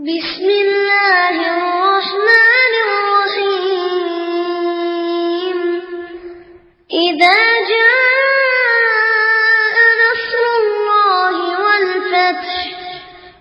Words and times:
بسم 0.00 0.48
الله 0.48 1.36
الرحمن 1.56 2.72
الرحيم. 2.88 3.98
إذا 6.90 7.40
جاء 7.72 8.96
نصر 10.04 10.44
الله 10.62 11.34
والفتح 11.64 12.56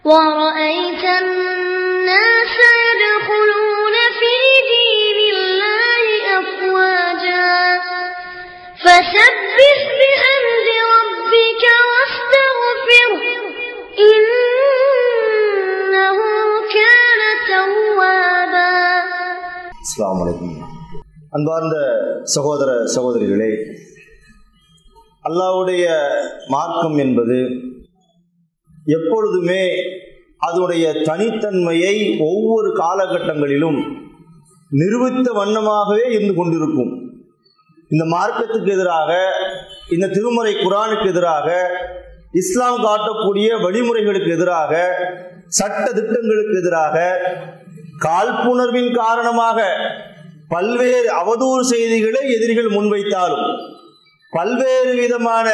ورأيت 0.05 1.03
الناس 1.23 2.55
يدخلون 2.87 3.95
في 4.19 4.35
دين 4.71 5.17
الله 5.35 6.07
أفواجا. 6.39 7.55
فسبح 8.83 9.79
بحمد 9.99 10.67
ربك 10.95 11.63
واستغفره 11.89 13.21
அன்பார்ந்த 21.33 21.77
சகோதர 22.23 22.85
சகோதரிகளே 22.95 23.49
அல்லாஹ்வுடைய 25.23 25.85
மார்க்கம் 26.47 26.97
என்பது 26.97 27.37
எப்பொழுதுமே 28.85 29.63
அதனுடைய 30.37 30.93
தனித்தன்மையை 30.93 32.17
ஒவ்வொரு 32.19 32.69
காலகட்டங்களிலும் 32.77 33.79
நிரூபித்த 34.71 35.33
வண்ணமாகவே 35.33 36.09
இருந்து 36.11 36.33
கொண்டிருக்கும். 36.33 36.91
இந்த 37.89 38.05
மார்க்கத்துக்கு 38.05 38.71
எதிராக 38.71 39.11
இந்த 39.89 40.07
திருமறை 40.07 40.53
குரானுக்கு 40.53 41.07
எதிராக 41.07 41.69
இஸ்லாம் 42.31 42.83
காட்டக்கூடிய 42.83 43.47
வழிமுறைகளுக்கு 43.61 44.31
எதிராக 44.31 44.73
சட்ட 45.47 45.91
திட்டங்களுக்கு 45.93 46.57
எதிராக 46.57 46.97
காழ்ப்புணர்வின் 47.99 48.93
காரணமாக 48.93 49.65
பல்வேறு 50.49 51.09
அவதூறு 51.13 51.61
செய்திகளை 51.61 52.33
எதிரிகள் 52.33 52.65
முன்வைத்தாலும் 52.65 53.57
பல்வேறு 54.31 54.95
விதமான 54.95 55.49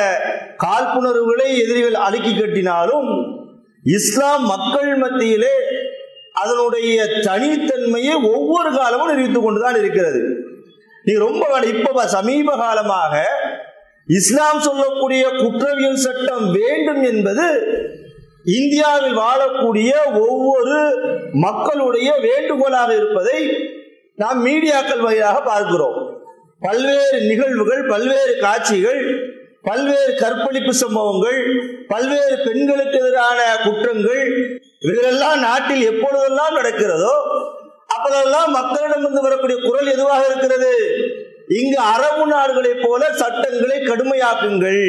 காழ்ப்புணர்வுகளை 0.58 1.48
எதிரிகள் 1.58 1.94
அடுக்கி 1.94 2.32
கட்டினாலும் 2.32 3.10
இஸ்லாம் 3.84 4.44
மக்கள் 4.44 4.96
மத்தியிலே 4.96 5.56
அதனுடைய 6.34 7.04
தனித்தன்மையை 7.06 8.16
ஒவ்வொரு 8.34 8.72
காலமும் 8.74 9.10
நிரூபித்துக் 9.10 9.44
கொண்டுதான் 9.44 9.78
இருக்கிறது. 9.78 10.22
நீ 11.04 11.14
ரொம்ப 11.14 11.62
இப்ப 11.68 12.08
சமீப 12.08 12.56
காலமாக 12.56 13.26
இஸ்லாம் 14.08 14.60
சொல்லக்கூடிய 14.60 15.30
குற்றவியல் 15.30 15.96
சட்டம் 15.96 16.52
வேண்டும் 16.52 17.04
என்பது 17.04 17.46
இந்தியாவில் 18.44 19.18
வாழக்கூடிய 19.18 19.92
ஒவ்வொரு 20.28 20.78
மக்களுடைய 21.34 22.16
வேண்டுகோளாக 22.22 22.96
இருப்பதை 22.96 23.40
நாம் 24.16 24.46
மீடியாக்கள் 24.46 25.02
வழியாக 25.02 25.42
பார்க்கிறோம். 25.42 25.98
பல்வேறு 26.60 27.22
நிகழ்வுகள் 27.22 27.88
பல்வேறு 27.88 28.34
காட்சிகள் 28.40 29.02
பல்வேறு 29.64 30.12
கற்பழிப்பு 30.16 30.74
சம்பவங்கள் 30.74 31.40
பல்வேறு 31.88 32.36
பெண்களுக்கு 32.46 32.98
எதிரான 33.00 33.40
குற்றங்கள் 33.64 34.26
இவைகளெல்லாம் 34.80 35.40
நாட்டில் 35.40 35.84
எப்பொழுதெல்லாம் 35.92 36.56
நடக்கிறதோ 36.58 37.16
அப்போதெல்லாம் 37.96 38.52
மக்களிடமிருந்து 38.56 39.22
வரக்கூடிய 39.22 39.58
குரல் 39.68 39.88
எதுவாக 39.88 40.26
இருக்கிறது? 40.26 40.74
இங்கு 41.48 41.78
அரபு 41.94 42.24
நாடுகளைப் 42.28 42.84
போல 42.84 43.02
சட்டங்களை 43.14 43.78
கடுமையாக்குங்கள். 43.80 44.86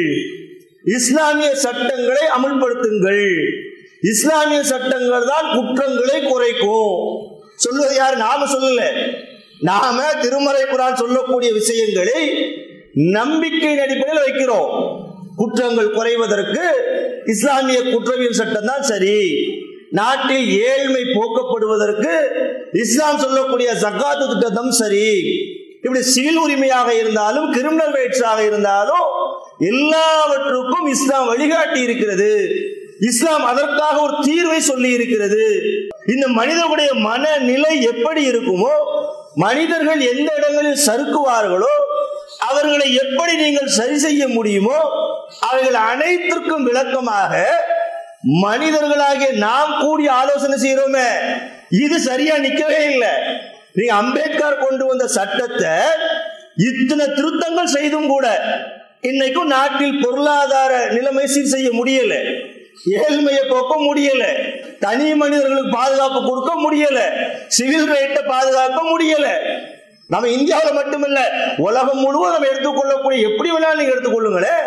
இஸ்லாமிய 0.83 1.55
சட்டங்களை 1.55 2.23
அமல்படுத்துங்கள். 2.37 3.27
இஸ்லாமிய 4.01 4.63
சட்டங்கள் 4.63 5.25
தான் 5.25 5.47
குற்றங்களை 5.55 6.19
குறைக்கும். 6.31 6.97
சொல்வது 7.57 7.95
யார்? 7.95 8.17
நாம 8.17 8.45
சொல்லல. 8.53 8.81
நாம 9.59 10.01
திருமறை 10.21 10.63
குரான் 10.63 10.93
சொல்லக்கூடிய 10.93 11.53
விஷயங்களை 11.53 12.21
நம்பிக்கையின் 12.91 13.79
அடிப்படையில் 13.79 14.25
வைக்கிறோம். 14.25 14.71
குற்றங்கள் 15.35 15.95
குறைவதற்கு 15.95 16.63
இஸ்லாமிய 17.25 17.79
குற்றவியல் 17.91 18.39
சட்டம் 18.41 18.65
தான் 18.65 18.81
சரி. 18.81 19.17
நாட்டில் 19.91 20.47
ஏழ்மை 20.67 21.01
போக்கப்படுவதற்கு 21.01 22.13
இஸ்லாம் 22.73 23.17
சொல்லக்கூடிய 23.17 23.69
ஜக்காத்து 23.73 24.39
திட்டம் 24.39 24.71
சரி. 24.71 25.07
இப்படி 25.83 26.01
சிவில் 26.01 26.37
உரிமையாக 26.37 26.93
இருந்தாலும் 26.93 27.51
கிரிமினல் 27.51 27.93
ரைட்ஸாக 27.93 28.39
இருந்தாலும் 28.45 29.07
எல்லாவற்றுக்கும் 29.59 30.87
இஸ்லாம் 30.87 31.27
வழிகாட்டி 31.27 31.79
இருக்கிறது. 31.79 32.31
இஸ்லாம் 32.99 33.45
அதற்காக 33.45 34.01
ஒரு 34.01 34.15
தீர்வை 34.23 34.59
சொல்லி 34.59 34.89
இருக்கிறது 34.89 35.43
இந்த 36.07 36.27
மனிதனுடைய 36.27 36.93
மனநிலை 36.93 37.81
எப்படி 37.81 38.21
இருக்குமோ 38.31 38.73
மனிதர்கள் 39.35 39.99
எந்த 39.99 40.29
இடங்களில் 40.35 40.85
சறுக்குவார்களோ 40.87 41.73
அவர்களை 42.41 42.93
எப்படி 42.93 43.33
நீங்கள் 43.35 43.67
சரி 43.67 43.97
செய்ய 43.97 44.27
முடியுமோ 44.27 44.79
அவைகள் 45.39 45.77
அனைத்திற்கும் 45.91 46.63
விளக்கமாக 46.63 47.33
மனிதர்களாகிய 48.43 49.31
நாம் 49.37 49.73
கூடி 49.79 50.07
ஆலோசனை 50.07 50.57
செய்யறோமே 50.63 51.09
இது 51.69 51.99
சரியா 51.99 52.35
நிக்கவே 52.37 52.79
இல்லை. 52.91 53.13
நீங்க 53.73 53.93
அம்பேத்கர் 53.93 54.63
கொண்டு 54.65 54.85
வந்த 54.85 55.07
சட்டத்தை 55.07 55.75
இத்தனை 56.57 57.05
திருத்தங்கள் 57.05 57.67
செய்தும் 57.67 58.07
கூட 58.07 58.27
இன்னைக்கும் 59.01 59.45
நாட்டில் 59.45 59.99
பொருளாதார 60.03 60.85
நிலைமை 60.87 61.25
சீர் 61.27 61.53
செய்ய 61.55 61.69
முடியல. 61.73 62.13
ஏழ்மையை 62.85 63.49
போக்க 63.49 63.75
முடியல. 63.75 64.25
தனி 64.79 65.13
மனிதர்களுக்கு 65.13 65.69
பாதுகாப்பு 65.71 66.29
கொடுக்க 66.29 66.51
முடியல. 66.53 66.99
சிவில் 67.47 67.91
ரைட்டை 67.91 68.27
பாதுகாக்க 68.27 68.81
முடியல. 68.81 69.27
நம்ம 70.07 70.27
இந்தியாவில் 70.27 70.73
மட்டுமல்ல 70.73 71.29
உலகம் 71.57 71.97
முழுவதும் 71.97 72.41
நம்ம 72.41 72.47
எடுத்துக்கொள்ளக்கூடிய 72.47 73.29
எப்படி 73.29 73.51
வேணாலும் 73.51 73.75
நீங்க 73.75 73.93
எடுத்துக்கொள்ளுங்களேன் 73.93 74.65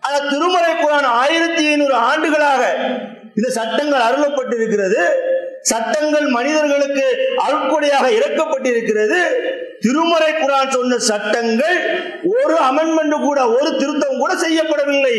ஆனா 0.00 0.18
திருமலை 0.30 0.72
குரான் 0.72 1.02
ஆயிரத்தி 1.02 1.66
ஐநூறு 1.66 1.94
ஆண்டுகளாக 1.94 2.76
இந்த 3.34 3.50
சட்டங்கள் 3.50 4.00
அருளப்பட்டிருக்கிறது. 4.00 5.04
சட்டங்கள் 5.62 6.26
மனிதர்களுக்கு 6.26 7.34
அருட்கொடையாக 7.46 8.06
இறக்கப்பட்டிருக்கிறது. 8.10 9.18
திருமறை 9.80 10.32
குரான் 10.32 10.68
சொன்ன 10.68 10.96
சட்டங்கள் 10.96 12.02
ஒரு 12.24 12.56
அமெண்ட்மெண்ட் 12.70 13.24
கூட 13.24 13.48
ஒரு 13.48 13.76
திருத்தம் 13.76 14.18
கூட 14.18 14.34
செய்யப்படவில்லை. 14.34 15.16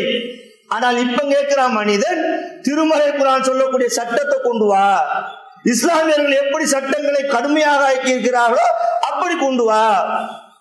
ஆனால் 0.74 0.98
இப்ப 1.04 1.20
கேட்கிறான் 1.32 1.76
மனிதன் 1.80 2.22
திருமலை 2.66 3.08
குரான் 3.10 3.48
சொல்லக்கூடிய 3.48 3.88
சட்டத்தை 3.98 4.36
கொண்டு 4.44 4.66
வா. 4.70 4.86
இஸ்லாமியர்கள் 5.72 6.40
எப்படி 6.42 6.64
சட்டங்களை 6.74 7.22
கடுமையாக 7.34 7.82
ஆக்கி 7.88 8.14
இருக்கிறார்களோ 8.14 8.66
அப்படி 9.08 9.34
கொண்டு 9.36 9.64
வா. 9.64 9.84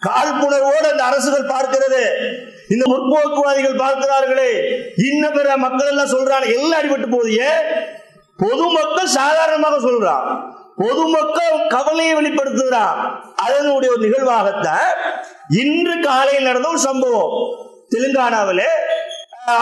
காழ்ப்புணர்வோடு 0.06 0.88
அந்த 0.92 1.04
அரசுகள் 1.10 1.52
பார்க்கிறது. 1.54 2.04
இந்த 2.74 2.84
முற்போக்குவாதிகள் 2.92 3.82
பார்க்கிறார்களே 3.84 4.52
இன்ன 5.10 5.24
பிற 5.30 5.58
மக்கள் 5.66 5.92
எல்லாம் 5.94 6.14
சொல்றாங்க 6.16 6.48
எல்லாம் 6.58 6.80
அடிபட்டு 6.80 7.10
போதையே 7.16 7.52
பொதுமக்கள் 8.44 9.16
சாதாரணமாக 9.20 9.78
சொல்றான். 9.88 10.28
பொதுமக்கள் 10.82 11.56
கவலையை 11.76 12.14
வெளிப்படுத்துகிறான். 12.20 12.98
அதனுடைய 13.46 13.90
ஒரு 13.96 14.02
நிகழ்வாகத்தான் 14.08 14.90
இன்று 15.64 15.96
காலையில் 16.08 16.48
நடந்த 16.50 16.70
ஒரு 16.74 16.82
சம்பவம். 16.90 17.36
தெலுங்கானாவிலே 17.94 18.70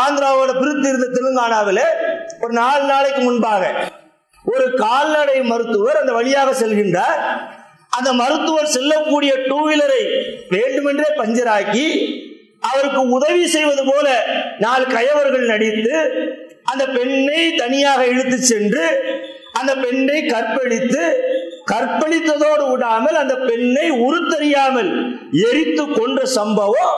ஆந்திராவோட 0.04 0.52
பிரித்து 0.60 0.88
இருந்த 0.90 1.08
தெலுங்கானாவில் 1.16 1.84
ஒரு 2.40 2.54
நாலு 2.54 2.84
நாளைக்கு 2.84 3.22
முன்பாக 3.22 3.74
ஒரு 4.46 4.74
கால்நடை 4.74 5.42
மருத்துவர் 5.42 6.00
அந்த 6.00 6.12
வழியாக 6.14 6.52
செல்கின்றார். 6.52 7.20
அந்த 7.90 8.14
மருத்துவர் 8.14 8.66
செல்லக்கூடிய 8.66 9.34
டூ 9.48 9.68
வீலரை 9.68 10.02
வேண்டுமென்றே 10.50 11.08
பஞ்சராக்கி 11.18 11.88
அவருக்கு 12.60 13.10
உதவி 13.10 13.48
செய்வது 13.48 13.84
போல 13.86 14.08
நாலு 14.60 14.86
கயவர்கள் 14.86 15.46
நடித்து 15.46 15.98
அந்த 16.64 16.86
பெண்ணை 16.86 17.56
தனியாக 17.56 18.06
இழுத்து 18.06 18.38
சென்று 18.38 18.86
அந்த 19.52 19.76
பெண்ணை 19.76 20.26
கற்பழித்து 20.26 21.04
கற்பழித்ததோடு 21.72 22.72
விடாமல் 22.72 23.16
அந்த 23.16 23.36
பெண்ணை 23.36 23.92
உருத்தறியாமல் 23.92 24.92
எரித்து 25.32 25.86
கொன்ற 25.94 26.26
சம்பவம் 26.26 26.94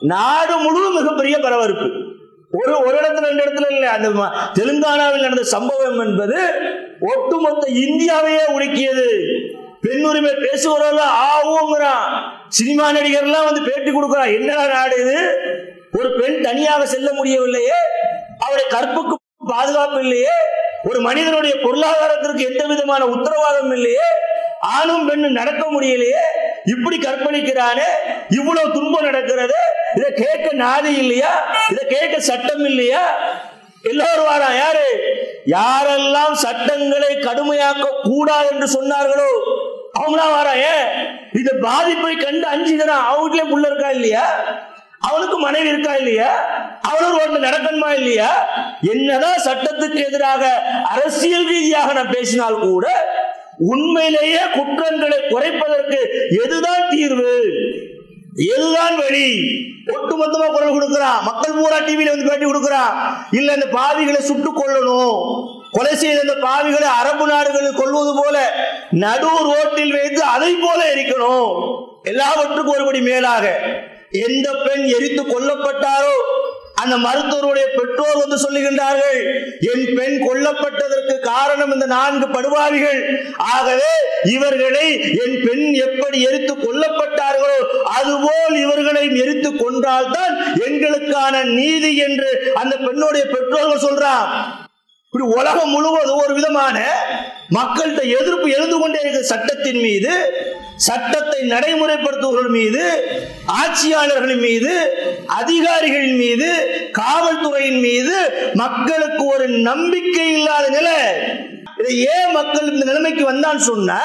நாடு 0.00 0.56
முழுவதும் 0.56 0.96
மிகப்பெரிய 0.98 1.38
பரபரப்பு. 1.38 2.09
ஒரு 2.52 2.78
ஒரு 2.78 2.96
இடத்துல 2.96 3.18
ரெண்டு 3.18 3.44
இடத்துல 3.44 3.72
இல்லை. 3.72 3.88
அந்த 3.88 4.08
தெலுங்கானாவில் 4.54 5.20
நடந்த 5.20 5.42
சம்பவம் 5.42 6.00
என்பது 6.00 6.38
ஒட்டுமொத்த 7.00 7.70
இந்தியாவையே 7.72 8.52
உலுக்கியது. 8.52 9.06
பெண் 9.80 10.04
உரிமை 10.04 10.34
பேசுகிறவர்கள் 10.34 11.06
ஆவுங்கிறான் 11.06 12.20
சினிமா 12.48 12.90
நடிகர்லாம் 12.90 13.44
வந்து 13.44 13.62
பேட்டி 13.62 13.90
கொடுக்குறான் 13.90 14.34
என்னடா 14.34 14.66
நாடு 14.66 14.96
இது? 15.00 15.38
ஒரு 15.98 16.20
பெண் 16.20 16.42
தனியாக 16.42 16.86
செல்ல 16.86 17.12
முடியவில்லையே. 17.12 17.72
அவருடைய 18.38 18.70
கற்புக்கு 18.70 19.16
பாதுகாப்பு 19.38 20.00
இல்லையே. 20.00 20.30
ஒரு 20.84 21.00
மனிதனுடைய 21.00 21.56
பொருளாதாரத்திற்கு 21.62 22.50
எந்த 22.50 22.66
விதமான 22.66 23.06
உத்தரவாதம் 23.06 23.72
இல்லையே. 23.72 24.06
ஆணும் 24.60 25.06
பெண்ணும் 25.06 25.32
நடக்க 25.32 25.72
முடியலையே. 25.72 26.22
இப்படி 26.66 26.98
கற்பழிக்கிறானே? 26.98 27.88
இவ்வளவு 28.30 28.72
துன்பம் 28.72 29.02
நடக்கிறது? 29.02 29.58
இதை 29.94 30.10
கேட்க 30.16 30.56
நாதி 30.56 30.88
இல்லையா? 30.98 31.32
இதை 31.70 31.98
கேட்க 31.98 32.20
சட்டம் 32.20 32.64
இல்லையா? 32.64 33.02
எல்லாரும் 33.84 34.24
வாரா 34.24 34.54
யாரு? 34.54 34.86
யாரெல்லாம் 35.46 36.32
சட்டங்களை 36.34 37.16
கடுமையாக்க 37.18 38.02
கூடாது 38.02 38.48
என்று 38.52 38.66
சொன்னார்களோ 38.66 39.30
அவங்களாம் 39.94 40.30
வாரா 40.30 40.52
ஏன் 40.72 40.84
இந்த 41.34 41.50
பாதிப்பை 41.62 42.16
கண்டு 42.16 42.46
அஞ்சுகிறான் 42.48 43.06
அவங்களே 43.10 43.42
புள்ள 43.42 43.66
இருக்கா 43.66 43.90
இல்லையா? 43.90 44.24
அவனுக்கு 45.08 45.38
மனைவி 45.38 45.68
இருக்கா 45.68 45.96
இல்லையா? 45.96 46.30
அவனும் 46.82 47.18
ரோட்ல 47.18 47.38
நடக்கணுமா 47.46 47.92
இல்லையா? 47.92 48.30
என்னதான் 48.92 49.44
சட்டத்துக்கு 49.46 50.06
எதிராக 50.06 50.42
அரசியல் 50.84 51.48
ரீதியாக 51.48 51.92
நான் 51.92 52.08
பேசினால் 52.08 52.58
கூட 52.58 52.86
உண்மையிலேயே 53.60 54.38
குற்றங்களை 54.54 55.18
குறைப்பதற்கு 55.30 55.98
எதுதான் 56.44 56.88
தீர்வு? 56.90 57.32
எதுதான் 58.36 58.96
வழி? 58.96 59.28
ஒட்டுமொத்தமா 59.86 60.46
குரல் 60.46 60.72
கொடுக்கிறான் 60.72 61.22
மக்கள் 61.22 61.52
பூரா 61.52 61.78
டிவியில 61.78 62.08
வந்து 62.08 62.28
பேட்டி 62.28 62.44
கொடுக்கிறான் 62.44 62.92
இல்ல 63.30 63.52
இந்த 63.52 63.66
பாவிகளை 63.72 64.18
சுட்டுக் 64.18 64.58
கொள்ளணும் 64.58 65.16
கொலை 65.70 65.94
செய்த 65.96 66.20
இந்த 66.20 66.32
பாவிகளை 66.32 66.88
அரபு 67.00 67.26
நாடுகளில் 67.26 67.74
கொள்வது 67.74 68.22
போல 68.24 68.36
நடு 68.90 69.26
ரோட்டில் 69.26 69.92
வைத்து 69.92 70.22
அதை 70.22 70.54
போல 70.54 70.94
எரிக்கணும். 70.94 71.76
எல்லாவற்றுக்கும் 72.02 72.74
ஒருபடி 72.74 73.02
மேலாக. 73.02 73.60
எந்த 74.10 74.54
பெண் 74.54 74.82
எரித்து 74.82 75.22
கொல்லப்பட்டாரோ 75.22 76.14
அந்த 76.80 76.94
மருத்துவருடைய 76.98 77.66
பெற்றோர் 77.76 78.20
வந்து 78.22 78.36
சொல்லுகின்றார்கள் 78.44 79.18
என் 79.72 79.86
பெண் 79.96 80.16
கொல்லப்பட்டதற்கு 80.26 81.16
காரணம் 81.22 81.72
இந்த 81.72 81.86
நான்கு 81.86 82.26
படுபாவிகள். 82.28 83.00
ஆகவே 83.50 83.90
இவர்களை 84.32 84.86
என் 85.22 85.36
பெண் 85.44 85.66
எப்படி 85.86 86.18
எரித்து 86.22 86.54
கொல்லப்பட்டார்களோ 86.56 87.58
அதுபோல் 87.90 88.56
இவர்களை 88.56 89.04
எரித்து 89.16 89.50
கொன்றால்தான் 89.52 90.34
எங்களுக்கான 90.68 91.44
நீதி 91.54 91.92
என்று 92.06 92.30
அந்த 92.54 92.74
பெண்ணுடைய 92.76 93.24
பெற்றோர்கள் 93.26 93.84
சொல்றான் 93.86 94.26
இப்படி 95.12 95.32
உலகம் 95.32 95.70
முழுவதும் 95.70 96.16
ஒரு 96.16 96.34
விதமான 96.34 96.76
மக்கள்கிட்ட 97.54 98.02
எதிர்ப்பு 98.18 98.50
எழுந்து 98.50 98.78
கொண்டே 98.78 99.00
இருக்கிற 99.00 99.24
சட்டத்தின் 99.24 99.80
மீது 99.80 100.12
சட்டத்தை 100.76 101.40
நடைமுறைப்படுத்துவர்கள் 101.50 102.48
மீது 102.48 102.82
ஆட்சியாளர்களின் 103.62 104.40
மீது 104.40 104.72
அதிகாரிகளின் 105.26 106.16
மீது 106.16 106.48
காவல்துறையின் 106.98 107.80
மீது 107.80 108.14
மக்களுக்கு 108.54 109.26
ஒரு 109.26 109.48
நம்பிக்கை 109.48 110.32
இல்லாத 110.32 110.68
நிலை. 110.68 110.96
இதை 111.78 112.06
ஏன் 112.14 112.32
மக்கள் 112.32 112.72
இந்த 112.72 112.84
நிலைமைக்கு 112.84 113.32
வந்தான்னு 113.32 113.56
சொன்ன 113.56 114.00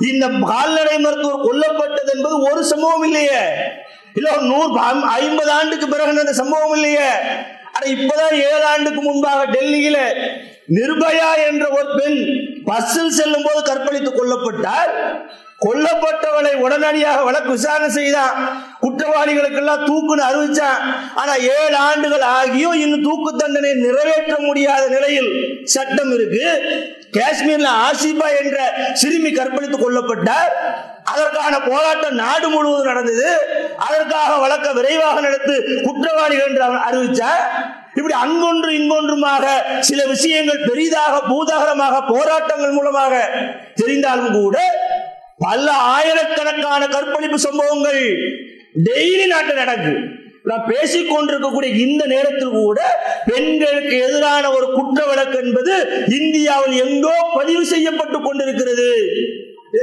இந்த 0.00 0.26
கால்நடை 0.26 0.98
மருத்துவர் 0.98 1.46
கொல்லப்பட்டது 1.48 2.12
என்பது 2.16 2.40
ஒரு 2.40 2.64
சம்பவம் 2.64 3.02
இல்லையே. 3.02 3.42
இல்ல 4.14 4.36
ஒரு 4.36 4.42
நூறு 4.42 4.80
ஐம்பது 5.06 5.50
ஆண்டுக்கு 5.50 5.88
பிறகு 5.88 6.34
சம்பவம் 6.34 6.74
இல்லையே. 6.74 7.10
ஆனா 7.72 7.86
இப்பதான் 7.92 8.34
ஏழு 8.48 8.64
ஆண்டுக்கு 8.64 9.02
முன்பாக 9.02 9.46
டெல்லியில 9.52 9.98
நிர்பயா 10.74 11.30
என்ற 11.48 11.64
ஒரு 11.68 11.88
பெண் 11.98 12.18
பஸ்ஸில் 12.64 13.10
செல்லும் 13.10 13.42
போது 13.44 13.62
கற்பழித்துக் 13.62 14.18
கொல்லப்பட்டார். 14.18 14.92
கொல்லப்பட்டவளை 15.64 16.52
உடனடியாக 16.64 17.22
வழக்கு 17.28 17.50
விசாரணை 17.50 17.88
செய்தான். 17.90 18.34
குற்றவாளிகளுக்கெல்லாம் 18.84 19.84
தூக்குன்னு 19.88 20.24
அறிவிச்சான். 20.28 20.80
ஆனா 21.14 21.34
ஏழு 21.56 21.76
ஆண்டுகள் 21.88 22.24
ஆகியும் 22.38 22.78
இன்னும் 22.84 23.04
தூக்கு 23.08 23.30
தண்டனை 23.36 23.72
நிறைவேற்ற 23.74 24.36
முடியாத 24.38 24.86
நிலையில் 24.86 25.30
சட்டம் 25.74 26.12
இருக்கு. 26.12 26.46
காஷ்மீர்ல 27.16 27.70
ஆசிபா 27.86 28.28
என்ற 28.40 28.58
சிறுமி 28.92 29.32
கற்பழித்து 29.32 29.78
கொல்லப்பட்டார். 29.78 30.52
அதற்கான 31.12 31.54
போராட்டம் 31.60 32.14
நாடு 32.14 32.48
முழுவதும் 32.48 32.90
நடந்தது. 32.92 33.28
அதற்காக 33.86 34.30
வழக்க 34.36 34.66
விரைவாக 34.72 35.20
நடத்து 35.20 35.54
குற்றவாளிகள் 35.86 36.48
என்று 36.48 36.62
அவன் 36.62 36.84
அறிவிச்சார். 36.88 37.44
இப்படி 37.94 38.14
அங்கொன்று 38.24 38.70
இங்கொன்றுமாக 38.80 39.46
சில 39.80 40.00
விஷயங்கள் 40.12 40.66
பெரிதாக 40.68 41.14
பூதாகரமாக 41.30 41.96
போராட்டங்கள் 42.12 42.70
மூலமாக 42.70 43.14
தெரிந்தாலும் 43.80 44.32
கூட 44.32 44.56
பல 45.44 45.66
ஆயிரக்கணக்கான 45.94 46.82
கற்பழிப்பு 46.96 47.38
சம்பவங்கள் 47.46 48.02
டெய்லி 48.88 49.26
நாட்டில் 49.32 49.60
நடக்கு. 49.62 49.94
நான் 50.50 50.64
பேசிக் 50.70 51.10
கொண்டிருக்கக்கூடிய 51.10 51.72
இந்த 51.86 52.02
நேரத்தில் 52.12 52.56
கூட 52.60 52.78
பெண்களுக்கு 53.26 53.94
எதிரான 54.06 54.44
ஒரு 54.56 54.66
குற்ற 54.76 55.00
வழக்கு 55.10 55.36
என்பது 55.44 55.74
இந்தியாவில் 56.18 56.76
எங்கோ 56.86 57.14
பதிவு 57.38 57.62
செய்யப்பட்டு 57.72 58.18
கொண்டிருக்கிறது. 58.20 58.90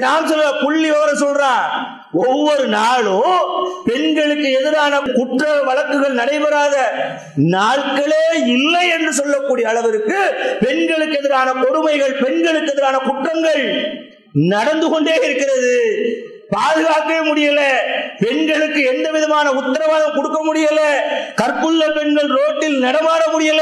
நாம் 0.01 0.27
சொல்ல 0.27 0.49
புள்ளி 0.63 0.87
விவரம் 0.89 1.21
சொல்றான் 1.23 1.69
ஒவ்வொரு 2.25 2.65
நாளும் 2.75 3.37
பெண்களுக்கு 3.85 4.47
எதிரான 4.59 4.99
குற்ற 5.17 5.43
வழக்குகள் 5.69 6.19
நடைபெறாத 6.19 6.75
நாட்களே 7.55 8.25
இல்லை 8.55 8.85
என்று 8.97 9.11
சொல்லக்கூடிய 9.13 9.67
அளவிற்கு 9.71 10.19
பெண்களுக்கு 10.65 11.17
எதிரான 11.17 11.55
கொடுமைகள் 11.63 12.15
பெண்களுக்கு 12.23 12.71
எதிரான 12.71 12.99
குற்றங்கள் 13.09 13.63
நடந்து 14.33 14.89
கொண்டே 14.89 15.15
இருக்கிறது. 15.23 15.83
பாதுகாக்கவே 16.51 17.19
முடியல. 17.31 17.61
பெண்களுக்கு 18.19 18.83
எந்த 18.83 19.11
விதமான 19.11 19.51
உத்தரவாதம் 19.51 20.15
கொடுக்க 20.15 20.53
முடியல. 20.53 20.79
கற்புள்ள 21.35 21.89
பெண்கள் 21.89 22.27
ரோட்டில் 22.27 22.79
நடமாட 22.79 23.25
முடியல. 23.25 23.61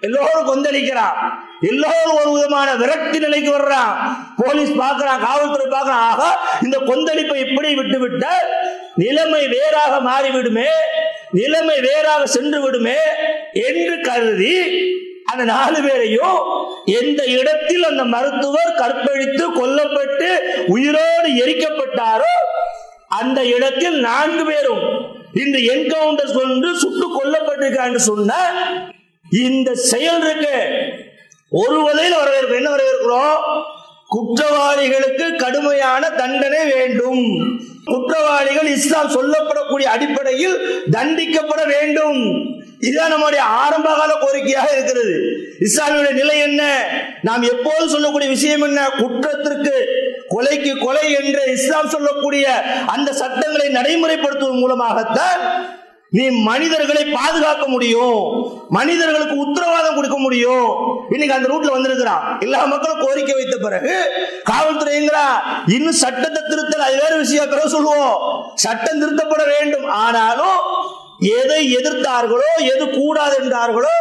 எல்லோரும் 0.00 0.48
கொந்தளிக்கிறான். 0.48 1.16
எல்லோரும் 1.60 2.16
ஒரு 2.20 2.32
விதமான 2.32 2.74
விரக்தி 2.74 3.18
நிலைக்கு 3.18 3.58
வர்றான். 3.58 3.96
போலீஸ் 4.36 4.74
பார்க்கிறான் 4.76 5.20
காவல்துறை 5.20 5.66
பார்க்கிறான். 5.66 6.00
ஆக 6.00 6.38
இந்த 6.62 6.78
கொந்தளிப்பை 6.78 7.48
இப்படி 7.48 7.74
விட்டு 7.74 7.98
விட்டால் 7.98 8.46
நிலைமை 8.94 9.48
வேறாக 9.48 10.10
மாறிவிடுமே. 10.10 10.68
நிலைமை 11.30 11.80
வேறாக 11.80 12.26
சென்று 12.26 12.60
விடுமே 12.60 12.96
என்று 13.52 14.00
கருதி 14.00 14.62
அந்த 15.36 15.52
நாலு 15.52 15.78
பேரையும் 15.82 16.40
எந்த 17.00 17.24
இடத்தில் 17.24 17.84
அந்த 17.84 18.04
மருத்துவர் 18.04 18.74
கற்பழித்து 18.74 19.44
கொல்லப்பட்டு 19.52 20.28
உயிரோடு 20.66 21.28
எரிக்கப்பட்டாரோ 21.42 22.32
அந்த 23.20 23.44
இடத்தில் 23.44 23.98
நான்கு 24.00 24.44
பேரும் 24.44 24.84
இந்த 25.44 25.58
என்கவுண்டர் 25.72 26.36
கொண்டு 26.38 26.68
சுட்டு 26.78 27.06
கொல்லப்பட்டிருக்கான்னு 27.16 27.96
சொன்ன 27.96 28.32
இந்த 29.30 29.74
செயல் 29.74 30.22
இருக்கு. 30.24 30.58
ஒரு 31.50 31.82
வகையில் 31.82 32.16
வரவேற்பு 32.16 32.54
என்ன 32.54 32.70
வரவேற்கிறோம்? 32.70 33.42
குற்றவாளிகளுக்கு 34.14 35.36
கடுமையான 35.36 36.10
தண்டனை 36.10 36.72
வேண்டும். 36.72 37.24
குற்றவாளிகள் 37.84 38.66
இஸ்லாம் 38.66 39.10
சொல்லப்படக்கூடிய 39.10 39.88
அடிப்படையில் 39.94 40.56
தண்டிக்கப்பட 40.92 41.62
வேண்டும். 41.66 42.20
இதுதான் 42.80 43.08
நம்முடைய 43.08 43.44
ஆரம்ப 43.44 43.94
கால 43.94 44.12
கோரிக்கையாக 44.14 44.72
இருக்கிறது. 44.72 45.20
இஸ்லாமியுடைய 45.60 46.12
நிலை 46.12 46.38
என்ன? 46.38 46.88
நாம் 47.22 47.42
எப்போதும் 47.42 47.88
சொல்லக்கூடிய 47.88 48.30
விஷயம் 48.30 48.62
என்ன? 48.62 48.90
குற்றத்திற்கு 48.90 49.86
கொலைக்கு 50.30 50.84
கொலை 50.84 51.12
என்று 51.12 51.52
இஸ்லாம் 51.52 51.88
சொல்லக்கூடிய 51.88 52.62
அந்த 52.86 53.12
சட்டங்களை 53.12 53.68
நடைமுறைப்படுத்துவதன் 53.68 54.58
மூலமாகத்தான் 54.58 55.74
நீ 56.10 56.28
மனிதர்களை 56.28 57.04
பாதுகாக்க 57.04 57.66
முடியும். 57.66 58.20
மனிதர்களுக்கு 58.68 59.36
உத்தரவாதம் 59.36 59.94
கொடுக்க 59.94 60.18
முடியும். 60.18 60.70
இன்னைக்கு 61.10 61.36
அந்த 61.36 61.48
ரூட்ல 61.48 61.70
வந்திருக்கிறான். 61.70 62.36
எல்லா 62.40 62.64
மக்களும் 62.64 63.06
கோரிக்கை 63.06 63.34
வைத்த 63.34 63.56
பிறகு 63.56 64.12
காவல்துறைங்கிறா 64.50 65.26
இன்னும் 65.66 65.92
சட்டத்தை 65.92 66.42
திருத்தல் 66.48 66.80
அது 66.80 67.00
வேற 67.02 67.16
விஷயம். 67.16 67.48
பிறகு 67.48 67.68
சொல்லுவோம் 67.68 68.52
சட்டம் 68.54 69.00
திருத்தப்பட 69.00 69.42
வேண்டும். 69.46 69.88
ஆனாலும் 69.88 70.58
எதை 71.36 71.60
எதிர்த்தார்களோ 71.78 72.50
எது 72.72 72.84
கூடாது 72.98 73.36
என்றார்களோ 73.42 73.94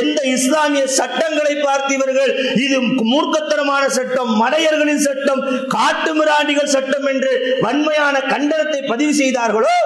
எந்த 0.00 0.20
இஸ்லாமிய 0.26 0.84
சட்டங்களை 0.90 1.52
பார்த்து 1.56 1.92
இவர்கள் 1.94 2.32
இது 2.56 2.76
மூர்க்கத்தனமான 3.10 3.82
சட்டம் 3.88 4.32
மடையர்களின் 4.42 5.04
சட்டம் 5.06 5.42
காட்டு 5.68 6.10
மிராண்டிகள் 6.14 6.72
சட்டம் 6.76 7.06
என்று 7.06 7.32
வன்மையான 7.60 8.16
கண்டனத்தை 8.32 8.80
பதிவு 8.86 9.12
செய்தார்களோ 9.14 9.76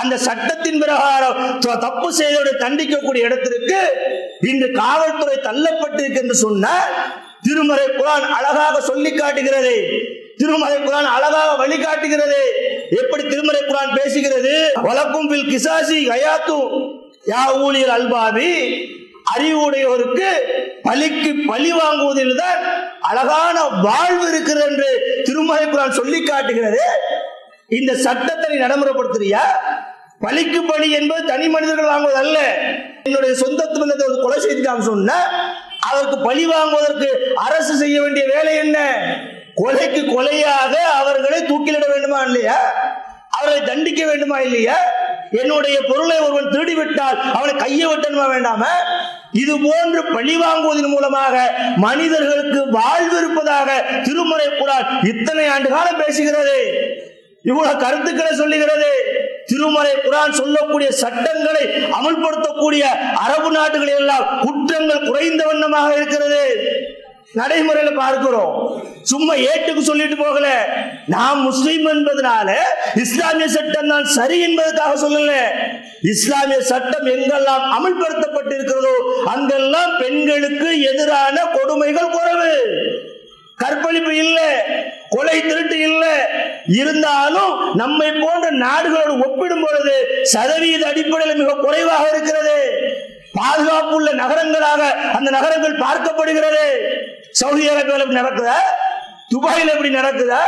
அந்த 0.00 0.14
சட்டத்தின் 0.18 0.80
பிரகாரம் 0.82 1.38
தப்பு 1.80 2.08
செய்தவரை 2.12 2.54
தண்டிக்கக்கூடிய 2.54 3.26
இடத்திற்கு 3.26 3.80
இன்று 4.42 4.68
காவல்துறை 4.72 5.36
தள்ளப்பட்டிருக்கு 5.38 6.20
என்று 6.20 6.36
சொன்னால் 6.36 6.92
திருமறை 7.42 7.86
குரான் 7.88 8.26
அழகாக 8.30 8.76
சொல்லி 8.80 9.10
காட்டுகிறது. 9.12 9.74
திருமலை 10.38 10.78
குரான் 10.78 11.08
அழகாக 11.16 11.50
வழிகாட்டுகிறது. 11.62 12.40
எப்படி 13.00 13.22
திருமலை 13.22 13.62
குரான் 13.62 13.96
பேசுகிறது? 13.98 14.54
வழக்கும் 14.88 15.28
பில் 15.30 15.48
கிசாசி 15.52 15.98
கயாத்து 16.10 16.58
யா 17.32 17.42
ஊழியர் 17.64 17.94
அல்பாபி 17.96 18.50
அறிவுடையோருக்கு 19.34 20.30
பலிக்கு 20.86 21.30
பழி 21.50 21.70
வாங்குவதில் 21.72 22.34
தான் 22.36 22.60
அழகான 23.10 23.56
வாழ்வு 23.86 24.24
இருக்கிறது 24.32 24.66
என்று 24.70 24.88
திருமலை 25.24 25.64
குரான் 25.66 25.96
சொல்லி 26.00 26.20
காட்டுகிறது. 26.22 26.82
இந்த 27.78 27.92
சட்டத்தை 28.06 28.50
நடைமுறைப்படுத்துறியா? 28.58 29.44
பழிக்கு 30.24 30.60
பழி 30.72 30.88
என்பது 30.98 31.22
தனி 31.30 31.46
மனிதர்கள் 31.48 31.92
வாங்குவது 31.92 32.18
அல்ல. 32.24 32.38
என்னுடைய 33.06 33.32
சொந்த 33.34 33.60
பந்தத்தை 33.78 34.04
ஒரு 34.10 34.18
கொலை 34.22 34.38
செய்துட்டாங்க 34.44 34.84
சொன்ன 34.90 35.16
அதற்கு 35.88 36.16
பழி 36.26 36.44
வாங்குவதற்கு 36.46 37.08
அரசு 37.46 37.72
செய்ய 37.82 37.96
வேண்டிய 38.02 38.24
வேலை 38.34 38.52
என்ன? 38.56 38.78
கொலைக்கு 39.54 40.02
கொலையாக 40.04 40.74
அவர்களை 41.00 41.40
தூக்கிலிட 41.42 41.86
வேண்டுமா 41.90 42.20
இல்லையா? 42.22 42.58
அவர்களை 43.28 43.60
தண்டிக்க 43.66 44.06
வேண்டுமா 44.06 44.40
இல்லையா? 44.40 44.76
என்னுடைய 45.30 45.76
பொருளை 45.88 46.18
ஒருவன் 46.18 46.50
திருடிவிட்டால் 46.50 47.18
அவனை 47.32 47.54
கையை 47.54 47.86
வெட்டணுமா 47.86 48.26
வேண்டாம? 48.34 48.64
இது 49.32 49.54
போன்று 49.60 50.00
பழி 50.04 50.34
வாங்குவதன் 50.36 50.88
மூலமாக 50.88 51.36
மனிதர்களுக்கு 51.76 52.70
வாழ்வு 52.70 53.16
இருப்பதாக 53.18 53.70
திருமுறை 54.02 54.46
குரான் 54.46 55.06
இத்தனை 55.06 55.46
ஆண்டு 55.46 55.68
காலம் 55.68 56.00
பேசுகிறது. 56.00 56.58
இவ்வளவு 57.42 57.80
கருத்துக்களை 57.80 58.32
சொல்லுகிறது. 58.32 58.90
திருமறை 59.46 59.94
குரான் 59.94 60.38
சொல்லக்கூடிய 60.40 60.90
சட்டங்களை 60.90 61.64
அமல்படுத்தக்கூடிய 61.98 62.82
அரபு 63.14 63.50
நாடுகளில் 63.50 63.96
எல்லாம் 63.96 64.40
குற்றங்கள் 64.40 65.06
குறைந்த 65.06 65.44
வண்ணமாக 65.44 65.94
இருக்கிறது. 65.94 66.44
நடைமுறையில 67.34 67.94
பார்க்கிறோம். 67.94 68.82
சும்மா 69.02 69.34
ஏட்டுக்கு 69.34 69.80
சொல்லிட்டு 69.80 70.16
போகல. 70.16 70.48
நாம் 71.06 71.40
முஸ்லீம் 71.40 71.86
என்பதனால 71.86 72.54
இஸ்லாமிய 72.94 73.48
சட்டம் 73.48 73.88
தான் 73.88 74.04
சரி 74.04 74.40
என்பதற்காக 74.40 75.08
சொல்லல. 75.08 75.32
இஸ்லாமிய 76.02 76.60
சட்டம் 76.60 77.06
எங்கெல்லாம் 77.06 77.64
அமல்படுத்தப்பட்டிருக்கிறதோ 77.76 78.94
அங்கெல்லாம் 79.24 79.98
பெண்களுக்கு 79.98 80.82
எதிரான 80.82 81.44
கொடுமைகள் 81.44 82.10
குறைவு. 82.10 82.52
கற்பழிப்பு 83.56 84.16
இல்ல 84.16 84.38
கொலை 85.08 85.40
திருட்டு 85.40 85.78
இல்ல. 85.78 86.04
இருந்தாலும் 86.66 87.74
நம்மை 87.74 88.12
போன்ற 88.12 88.50
நாடுகளோடு 88.50 89.14
ஒப்பிடும் 89.26 89.64
பொழுது 89.64 89.94
சதவீத 90.22 90.86
அடிப்படையில் 90.86 91.36
மிக 91.36 91.54
குறைவாக 91.54 92.08
இருக்கிறது. 92.12 92.58
பாதுகாப்புள்ள 93.38 94.08
நகரங்களாக 94.22 94.82
அந்த 95.16 95.28
நகரங்கள் 95.30 95.82
பார்க்கப்படுகிறது. 95.84 96.64
சவுதி 97.30 97.68
அரேபியாவில் 97.68 98.18
நடக்குதா? 98.20 98.58
துபாயில் 99.28 99.72
எப்படி 99.74 99.90
நடக்குதா? 99.94 100.40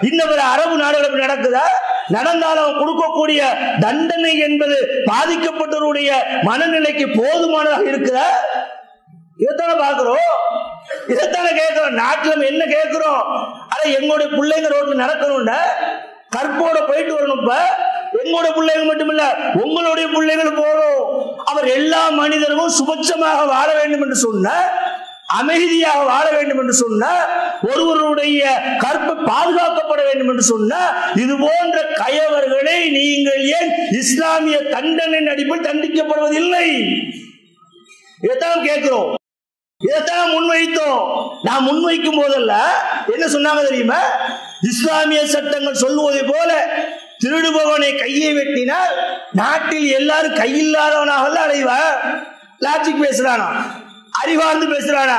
இன்னும் 0.00 0.28
பிற 0.28 0.42
அரபு 0.42 0.76
நாடுகள் 0.76 1.06
எப்படி 1.08 1.26
நடக்குதா? 1.26 1.64
நடந்தாலும் 2.08 2.78
கொடுக்கக்கூடிய 2.78 3.40
தண்டனை 3.80 4.38
என்பது 4.38 4.76
பாதிக்கப்பட்டவருடைய 5.10 6.10
மனநிலைக்கு 6.48 7.06
போதுமானதாக 7.20 7.90
இருக்குதா? 7.92 8.26
இதைத்தானே 9.42 9.74
பாக்குறோம் 9.84 10.26
இதைத்தானே 11.12 11.52
கேட்கிறோம். 11.60 11.94
நாட்டில் 12.02 12.30
நம்ம 12.30 12.44
என்ன 12.44 12.64
கேட்கிறோம்? 12.64 13.22
அதை 13.68 13.86
எங்களுடைய 13.92 14.28
பிள்ளைங்க 14.36 14.68
ரோட்ல 14.74 15.00
நடக்கணும்டா 15.04 15.58
கற்போட 16.36 16.78
போயிட்டு 16.86 17.12
வரணும் 17.16 17.40
இப்ப. 17.40 17.54
எங்களுடைய 18.20 18.52
பிள்ளைகள் 18.56 18.88
மட்டுமில்ல 18.90 19.24
உங்களுடைய 19.62 20.06
பிள்ளைகள் 20.08 20.58
போறோம் 20.62 21.00
அவர் 21.44 21.68
எல்லா 21.78 22.02
மனிதரும் 22.20 22.76
சுபட்சமாக 22.78 23.46
வாழ 23.46 23.68
வேண்டும் 23.74 24.00
என்று 24.00 24.16
சொன்ன 24.16 24.52
அமைதியாக 25.40 26.00
வாழ 26.04 26.24
வேண்டும் 26.30 26.58
என்று 26.58 26.74
சொன்ன 26.74 27.04
ஒருவருடைய 27.62 28.40
கற்பு 28.78 29.12
பாதுகாக்கப்பட 29.30 30.00
வேண்டும் 30.04 30.28
என்று 30.28 30.42
சொன்ன 30.42 30.72
இது 31.14 31.34
போன்ற 31.38 31.78
கயவர்களை 32.02 32.76
நீங்கள் 32.98 33.42
ஏன் 33.58 33.70
இஸ்லாமிய 34.00 34.58
தண்டனை 34.74 35.20
அடிப்பில் 35.26 35.66
தண்டிக்கப்படுவதில்லை? 35.68 36.66
இதைத்தான் 38.20 38.64
கேட்கிறோம். 38.66 39.10
இதைத்தான் 39.80 40.28
முன்வைத்தோம். 40.34 41.02
நான் 41.42 41.66
முன்வைக்கும் 41.68 42.20
போதல்ல 42.20 42.52
என்ன 43.14 43.26
சொன்னாங்க 43.26 43.62
தெரியுமா? 43.66 44.00
இஸ்லாமிய 44.70 45.22
சட்டங்கள் 45.26 45.82
சொல்லுவதை 45.84 46.22
போல 46.22 46.52
திருடுபவனை 47.24 47.98
கையை 47.98 48.36
வெட்டினால் 48.36 48.94
நாட்டில் 49.32 49.86
எல்லாரும் 49.90 50.34
கையில்லாதவனாக 50.34 51.36
அடைவா 51.46 51.80
லாஜிக் 52.60 53.02
பேசுறானா? 53.04 53.48
அறிவார்ந்து 54.10 54.66
பேசுறானா? 54.72 55.18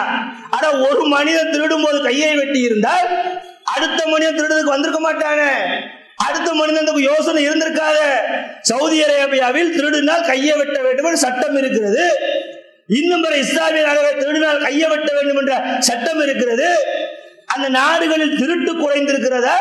ஆனா 0.50 0.72
ஒரு 0.72 1.04
மனிதன் 1.06 1.52
திருடும் 1.52 1.84
போது 1.84 2.02
கையை 2.02 2.36
வெட்டி 2.36 2.60
இருந்தால் 2.60 3.08
அடுத்த 3.64 4.06
மனிதன் 4.06 4.38
திருடுறதுக்கு 4.38 4.76
வந்திருக்க 4.76 5.00
மாட்டானே. 5.00 5.52
அடுத்த 6.16 6.54
மனிதனுக்கு 6.54 7.02
யோசனை 7.02 7.50
இருந்திருக்காத. 7.50 7.98
சவுதி 8.62 9.04
அரேபியாவில் 9.04 9.74
திருடினால் 9.78 10.26
கையை 10.26 10.58
வெட்ட 10.58 10.82
வேண்டும் 10.82 11.06
என்ற 11.06 11.18
சட்டம் 11.18 11.58
இருக்கிறது. 11.58 12.06
இன்னும் 12.88 13.22
பிற 13.22 13.38
இஸ்லாமிய 13.38 13.86
நாடுகள் 13.86 14.22
திருடினால் 14.22 14.62
கையை 14.62 14.90
வெட்ட 14.90 15.14
வேண்டும் 15.14 15.38
என்ற 15.38 15.78
சட்டம் 15.80 16.22
இருக்கிறது. 16.22 16.68
அந்த 17.46 17.70
நாடுகளில் 17.70 18.38
திருட்டு 18.38 18.72
குறைந்திருக்கிறதா 18.74 19.58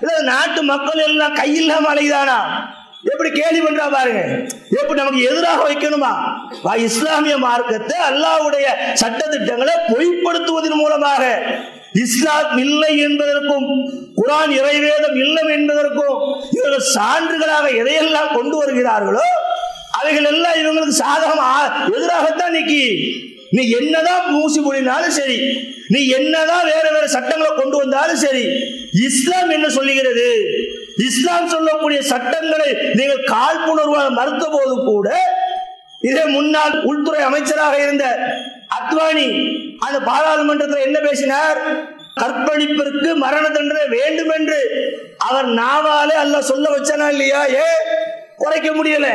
இல்லை 0.00 0.22
நாட்டு 0.22 0.62
மக்கள் 0.62 1.02
எல்லாம் 1.02 1.34
கையில்லாம 1.34 1.94
அலைதானா 1.94 2.38
எப்படி 3.02 3.30
கேள்வி 3.30 3.66
பண்றா 3.66 3.90
பாருங்க. 3.90 4.20
எப்படி 4.70 5.00
நமக்கு 5.00 5.22
எதிராக 5.22 5.68
வைக்கணுமா? 5.68 6.10
வா, 6.62 6.74
இஸ்லாமிய 6.74 7.38
மார்க்கத்தை 7.38 7.98
அல்லாஹ்வுடைய 8.10 8.94
சட்ட 8.94 9.26
திட்டங்களை 9.26 9.74
பொய்ப்படுத்துவதன் 9.88 10.74
மூலமாக. 10.74 11.42
இஸ்லாம் 11.92 12.56
இல்லை 12.56 12.98
என்பதற்கும் 12.98 13.66
குரான் 14.16 14.50
இறைவேதம் 14.50 15.14
இல்லை 15.14 15.48
என்பதற்கும் 15.48 16.42
இவர்கள் 16.50 16.92
சான்றுகளாக 16.94 17.70
எதையெல்லாம் 17.70 18.34
கொண்டு 18.34 18.56
வருகிறார்களோ 18.56 19.22
அவைகள் 20.00 20.24
எல்லாம் 20.24 20.52
இவங்களுக்கு 20.52 20.92
சாதகம் 20.98 21.38
ஆ- 21.38 21.86
எதிராகத்தான் 21.86 22.54
நிக்கி. 22.54 23.12
நீ 23.50 23.70
என்னதான் 23.70 24.24
மூசி 24.34 24.60
மொழினாலும் 24.60 25.10
சரி 25.10 25.38
நீ 25.88 26.06
என்னதான் 26.08 26.64
வேற 26.64 26.90
வேற 26.90 27.06
சட்டங்களை 27.06 27.50
கொண்டு 27.56 27.76
வந்தாலும் 27.76 28.16
சரி 28.16 28.44
இஸ்லாம் 29.06 29.50
என்ன 29.50 29.68
சொல்லுகிறது? 29.68 30.26
இஸ்லாம் 31.06 31.48
சொல்லக்கூடிய 31.48 32.00
சட்டங்களை 32.02 32.68
நீங்கள் 32.94 33.26
காழ்ப்புணர்வாக 33.32 34.10
மறுத்த 34.10 34.44
போது 34.52 34.74
கூட 34.84 35.08
இதே 36.00 36.24
முன்னாள் 36.24 36.74
உள்துறை 36.80 37.20
அமைச்சராக 37.20 37.82
இருந்த 37.82 38.04
அத்வானி 38.78 39.26
அந்த 39.78 39.98
பாராளுமன்றத்தில் 40.00 40.86
என்ன 40.86 40.98
பேசினார்? 41.00 41.60
கற்பழிப்பிற்கு 42.20 43.14
மரண 43.14 43.48
தண்டனை 43.48 43.84
வேண்டும் 43.88 44.30
என்று 44.30 44.58
அவர் 45.18 45.48
நாவாலே 45.54 46.16
அல்ல 46.24 46.42
சொல்ல 46.42 46.76
வச்சனா 46.76 47.08
இல்லையா? 47.10 47.40
ஏ 47.54 47.66
குறைக்க 48.36 48.70
முடியல. 48.72 49.08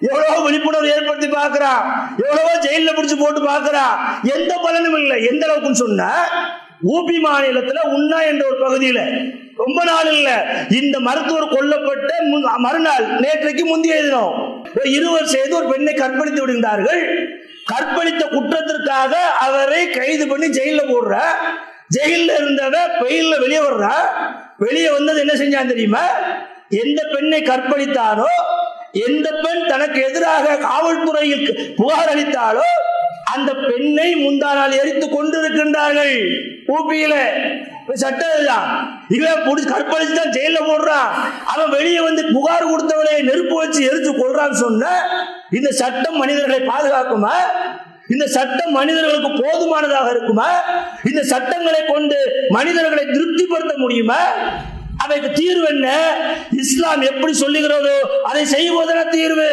எவ்வளவோ 0.00 0.42
விழிப்புணர்வு 0.42 0.94
ஏற்படுத்தி 0.94 1.28
பார்க்கிறான் 1.28 2.14
எவ்வளவோ 2.26 2.58
ஜெயில 2.60 2.90
பிடிச்சு 2.94 3.18
போட்டு 3.18 3.44
பார்க்கிறான் 3.44 4.20
எந்த 4.34 4.58
பலனும் 4.62 4.96
இல்லை. 4.96 5.24
எந்த 5.26 5.46
அளவுக்குன்னு 5.46 5.82
சொன்ன 5.84 6.10
ஊபி 6.86 7.16
மாநிலத்துல 7.24 7.80
உண்ணா 7.86 8.22
என்ற 8.22 8.46
ஒரு 8.46 8.58
பகுதியில 8.58 9.00
ரொம்ப 9.56 9.84
நாள் 9.84 10.12
இல்ல. 10.12 10.28
இந்த 10.70 11.00
மருத்துவர் 11.00 11.48
கொல்லப்பட்ட 11.48 12.10
முன்- 12.30 12.58
மறுநாள் 12.58 13.04
நேற்றைக்கு 13.04 13.64
முந்தைய 13.64 14.02
தினம் 14.02 14.60
இருவர் 14.84 15.26
சேர்ந்து 15.26 15.56
ஒரு 15.56 15.68
பெண்ணை 15.68 15.94
கற்பழித்து 15.94 16.40
விடுகிறார்கள் 16.40 17.30
கற்பழித்த 17.64 18.26
குற்றத்திற்காக 18.26 19.14
அவரை 19.38 19.90
கைது 19.90 20.28
பண்ணி 20.28 20.46
ஜெயில 20.46 20.80
போடுற. 20.84 21.14
ஜெயில 21.98 22.30
இருந்தவ 22.38 22.74
பெயில்ல 23.00 23.40
வெளியே 23.40 23.60
வர்றா. 23.60 23.94
வெளியே 24.56 24.90
வந்தது 24.90 25.20
என்ன 25.20 25.32
செஞ்சான் 25.32 25.66
தெரியுமா? 25.66 26.04
எந்த 26.68 27.02
பெண்ணை 27.14 27.42
கற்பழித்தானோ 27.42 28.26
எந்த 28.92 29.32
பெண் 29.32 29.66
தனக்கு 29.66 30.04
எதிராக 30.04 30.56
காவல்துறையில் 30.56 31.74
புகார் 31.76 32.12
அளித்தாலோ 32.14 32.66
அந்த 33.34 33.54
பெண்ணை 33.54 34.14
முந்தா 34.14 34.54
நாள் 34.54 34.70
எரித்து 34.70 35.06
கொண்டிருக்கின்றார்கள். 35.08 36.14
ஊபியில. 36.68 37.14
சட்டம் 37.94 38.88
இவன் 39.08 39.44
பிடிச்சி 39.46 39.68
கற்பழிச்சு 39.68 40.14
தான் 40.14 40.32
ஜெயில 40.32 40.58
போடுறான் 40.60 41.08
அவன் 41.44 41.70
வெளியே 41.70 42.00
வந்து 42.00 42.24
புகார் 42.32 42.70
கொடுத்தவளை 42.70 43.22
நெருப்பு 43.22 43.56
வச்சு 43.58 43.84
எரித்து 43.84 44.12
கொள்றான்னு 44.12 44.50
சொன்ன 44.50 44.90
இந்த 45.50 45.70
சட்டம் 45.70 46.16
மனிதர்களை 46.16 46.60
பாதுகாக்குமா? 46.68 47.34
இந்த 48.08 48.26
சட்டம் 48.26 48.72
மனிதர்களுக்கு 48.72 49.42
போதுமானதாக 49.42 50.10
இருக்குமா? 50.10 50.50
இந்த 51.04 51.22
சட்டங்களை 51.22 51.84
கொண்டு 51.84 52.46
மனிதர்களை 52.48 53.04
திருப்திப்படுத்த 53.04 53.74
முடியுமா? 53.76 54.20
அவைக்கு 55.08 55.30
தீர்வு 55.40 55.66
என்ன? 55.74 55.88
இஸ்லாம் 56.62 57.02
எப்படி 57.10 57.32
சொல்லுகிறதோ 57.44 57.94
அதை 58.30 58.42
செய்வதன 58.56 59.00
தீர்வு. 59.14 59.50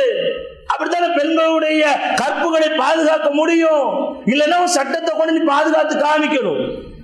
அப்படித்தானே 0.72 1.08
பெண்களுடைய 1.18 1.84
கற்புகளை 2.22 2.70
பாதுகாக்க 2.82 3.28
முடியும்? 3.40 3.86
இல்லைன்னா 4.32 4.58
ஒரு 4.64 4.72
சட்டத்தை 4.78 5.12
கொண்டு 5.14 5.36
நீ 5.38 5.42
பாதுகாத்து 5.54 5.96
காமிக்கணும். 6.06 6.62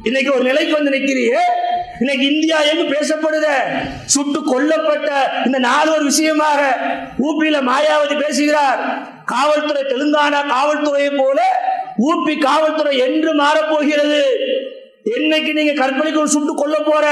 இன்னைக்கு 0.09 0.29
ஒரு 0.35 0.43
நிலைக்கு 0.49 0.73
வந்து 0.77 0.93
நிற்கிறியே 0.93 1.41
இன்னைக்கு 2.01 2.23
இந்தியா 2.33 2.57
எங்கு 2.69 2.85
பேசப்படுத? 2.93 3.47
சுட்டு 4.13 4.39
கொல்லப்பட்ட 4.51 5.09
இந்த 5.47 5.57
நாலு 5.67 5.91
விஷயமாக 6.09 6.61
ஊபியில 7.27 7.57
மாயாவதி 7.69 8.15
பேசுகிறார். 8.23 8.81
காவல்துறை 9.33 9.83
தெலுங்கானா 9.91 10.39
காவல்துறையை 10.55 11.11
போல 11.21 11.39
ஊபி 12.09 12.33
காவல்துறை 12.47 12.95
என்று 13.07 13.31
மாறப்போகிறது. 13.43 14.23
என்னைக்கு 15.05 15.53
நீங்க 15.53 15.73
கற்பழிக்க 15.73 16.25
சுட்டு 16.25 16.55
கொல்ல 16.55 16.77
போற? 16.85 17.05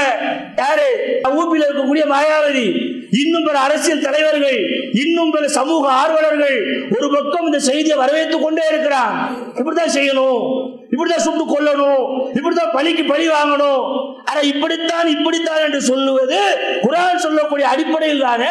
யாரு? 0.56 1.20
ஊப்பியில் 1.28 1.64
இருக்கக்கூடிய 1.64 2.04
மாயாவதி. 2.14 2.88
இன்னும் 3.10 3.44
பல 3.44 3.58
அரசியல் 3.58 4.00
தலைவர்கள் 4.00 4.58
இன்னும் 4.92 5.30
பல 5.30 5.48
சமூக 5.48 5.92
ஆர்வலர்கள் 5.92 6.88
ஒரு 6.98 7.10
பக்கம் 7.14 7.44
இந்த 7.44 7.58
செய்தியை 7.58 7.98
வரவேற்றுக் 7.98 8.42
கொண்டே 8.42 8.62
இருக்கிறான் 8.68 9.14
இப்படிதான் 9.54 9.94
செய்யணும். 9.94 10.42
இப்படிதான் 10.90 11.24
சுட்டு 11.26 11.44
கொல்லணும். 11.44 12.30
இப்படிதான் 12.34 12.72
பழிக்கு 12.72 13.04
பழி 13.04 13.28
வாங்கணும். 13.28 13.82
ஆனா 14.24 14.40
இப்படித்தான் 14.40 15.06
இப்படித்தான் 15.06 15.60
என்று 15.60 15.80
சொல்லுவது 15.80 16.40
குரான் 16.82 17.16
சொல்லக்கூடிய 17.16 17.68
அடிப்படையில் 17.68 18.20
தானே? 18.20 18.50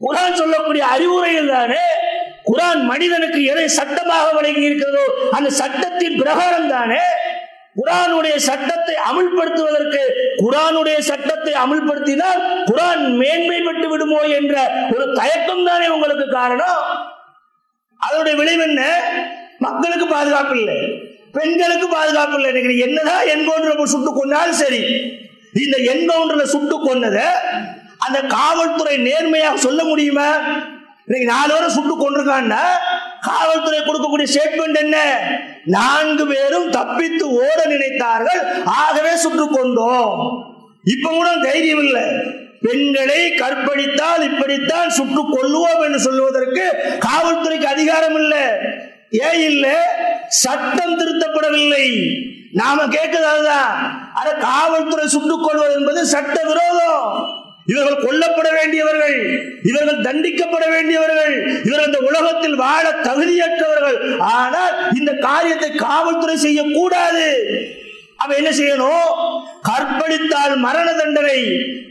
குரான் 0.00 0.32
சொல்லக்கூடிய 0.32 0.86
அறிவுரையில் 0.86 1.48
தானே? 1.48 1.82
குரான் 2.52 2.82
மனிதனுக்கு 2.82 3.44
எதை 3.44 3.68
சட்டமாக 3.68 4.30
வழங்கி 4.32 4.60
இருக்கிறதோ 4.60 5.04
அந்த 5.30 5.50
சட்டத்தின் 5.50 6.16
பிரகாரம் 6.16 6.68
தானே? 6.68 7.00
குரானுடைய 7.76 8.34
சட்டத்தை 8.48 8.94
அமுல்படுத்துவதற்கு 9.08 10.02
குரானுடைய 10.42 10.98
சட்டத்தை 10.98 11.52
அமுல்படுத்தினால் 11.62 12.40
குரான் 12.70 13.04
மேன்மை 13.20 13.58
பெற்று 13.60 13.88
விடுமோ 13.88 14.20
என்ற 14.38 14.54
ஒரு 14.94 15.04
தயக்கம் 15.12 15.64
தானே 15.64 15.86
உங்களுக்கு 15.88 16.26
காரணம்? 16.30 16.82
அதனுடைய 18.00 18.34
விளைவு 18.40 18.62
என்ன? 18.62 18.82
மக்களுக்கு 19.58 20.06
பாதுகாப்பு 20.06 20.54
இல்லை. 20.58 20.78
பெண்களுக்கு 21.32 21.86
பாதுகாப்பு 21.88 22.36
இல்லை. 22.38 22.48
இன்னைக்கு 22.52 22.84
என்னதான் 22.86 23.26
என்கவுண்டர் 23.34 23.92
சுட்டு 23.94 24.10
கொண்டாலும் 24.12 24.60
சரி 24.62 24.82
இந்த 25.64 25.76
என்கவுண்டர்ல 25.92 26.44
சுட்டு 26.54 26.76
கொன்னதை 26.86 27.26
அந்த 28.06 28.18
காவல்துறை 28.36 28.94
நேர்மையாக 29.08 29.62
சொல்ல 29.66 29.80
முடியுமா? 29.84 30.28
இன்னைக்கு 31.06 31.28
நாலு 31.34 31.52
வரை 31.54 31.68
சுட்டு 31.76 31.94
கொண்டிருக்கான்னா 31.94 32.62
காவல்துறை 33.28 33.80
கொடுக்கக்கூடிய 33.80 34.26
ஸ்டேட்மெண்ட் 34.32 34.80
என்ன? 34.84 34.98
நான்கு 35.64 36.26
பேரும் 36.26 36.70
தப்பித்து 36.70 37.30
ஓட 37.30 37.62
நினைத்தார்கள். 37.66 38.62
ஆகவே 38.64 39.16
சுட்டு 39.16 39.48
கொண்டோம் 39.48 40.44
இப்ப 40.84 41.10
கூட 41.10 41.36
தைரியம் 41.42 41.78
இல்லை. 41.78 42.02
பெண்களை 42.60 43.34
கற்பழித்தால் 43.34 44.22
இப்படித்தான் 44.22 44.90
சுட்டுக் 44.90 45.34
கொள்ளுவோம் 45.34 45.84
என்று 45.84 46.00
சொல்லுவதற்கு 46.00 46.72
காவல்துறைக்கு 46.98 47.64
அதிகாரம் 47.64 48.14
இல்லை. 48.14 48.42
ஏன் 49.10 49.40
இல்லை? 49.40 49.74
சட்டம் 50.28 51.00
திருத்தப்படவில்லை. 51.00 52.14
நாம 52.52 52.86
கேட்கிறது 52.86 53.26
அதுதான். 53.26 54.10
அட 54.14 54.32
காவல்துறை 54.32 55.08
சுட்டுக் 55.08 55.42
கொள்வது 55.42 55.74
என்பது 55.74 56.06
சட்ட 56.06 56.40
விரோதம். 56.42 57.42
இவர்கள் 57.66 58.02
கொல்லப்பட 58.06 58.48
வேண்டியவர்கள் 58.52 59.16
இவர்கள் 59.70 60.04
தண்டிக்கப்பட 60.06 60.64
வேண்டியவர்கள் 60.74 61.34
இவர்கள் 61.66 61.88
இந்த 61.90 62.00
உலகத்தில் 62.08 62.56
வாழ 62.64 62.84
தகுதியற்றவர்கள். 63.08 63.98
ஆனால் 64.18 64.74
இந்த 64.98 65.12
காரியத்தை 65.28 65.70
காவல்துறை 65.86 66.36
செய்யக்கூடாது. 66.46 67.26
அவ 68.22 68.34
என்ன 68.40 68.50
செய்யணும்? 68.58 69.08
கற்பழித்தால் 69.70 70.54
மரண 70.66 70.88
தண்டனை 70.92 71.38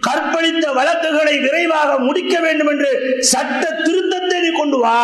கற்பழித்த 0.07 0.65
வழக்குகளை 0.79 1.35
விரைவாக 1.39 1.97
முடிக்க 2.07 2.35
வேண்டும் 2.39 2.71
என்று 2.73 2.91
சட்ட 3.33 3.63
திருத்தத்தை 3.85 4.37
நீ 4.45 4.51
கொண்டு 4.61 4.77
வா. 4.77 4.99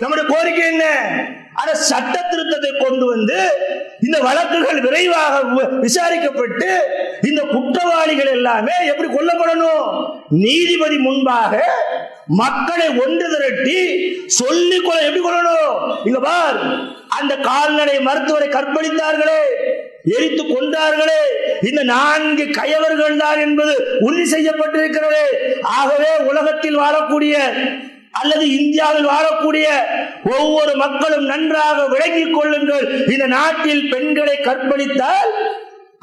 நம்முடைய 0.00 0.26
கோரிக்கை 0.32 0.66
என்ன? 0.72 0.86
அந்த 1.60 1.72
சட்ட 1.90 2.14
திருத்தத்தை 2.30 2.70
கொண்டு 2.84 3.04
வந்து 3.06 3.38
இந்த 4.00 4.16
வழக்குகள் 4.18 4.80
விரைவாக 4.80 5.34
விசாரிக்கப்பட்டு 5.84 6.68
இந்த 7.28 7.40
குற்றவாளிகள் 7.54 8.30
எல்லாமே 8.34 8.76
எப்படி 8.86 9.08
கொல்லப்படணும்? 9.08 9.86
நீதிபதி 10.44 10.98
முன்பாக 10.98 11.52
மக்களை 12.40 12.86
ஒன்று 13.04 13.26
திரட்டி 13.34 13.78
சொல்லி 14.40 14.78
கொள்ள 14.78 15.00
எப்படி 15.02 15.22
கொள்ளணும் 15.24 15.74
இங்க 16.04 16.20
பார் 16.20 16.58
அந்த 17.18 17.32
கால்நடை 17.48 17.96
மருத்துவரை 17.98 18.48
கற்பழித்தார்களே 18.48 19.40
எரித்து 20.16 20.42
கொண்டார்களே 20.44 21.20
இந்த 21.68 21.82
நான்கு 21.94 22.44
கயவர்கள் 22.50 23.16
தான் 23.16 23.40
என்பது 23.40 23.72
உறுதி 24.00 24.26
செய்யப்பட்டிருக்கிறது. 24.34 25.24
ஆகவே 25.78 26.12
உலகத்தில் 26.30 26.78
வாழக்கூடிய 26.78 27.34
அல்லது 28.20 28.44
இந்தியாவில் 28.58 29.08
வாழக்கூடிய 29.12 29.66
ஒவ்வொரு 30.36 30.72
மக்களும் 30.76 31.24
நன்றாக 31.24 31.86
விளங்கிக் 31.86 32.34
கொள்ளுங்கள். 32.36 32.86
இந்த 33.14 33.26
நாட்டில் 33.36 33.84
பெண்களை 33.90 34.36
கற்பழித்தால் 34.48 35.32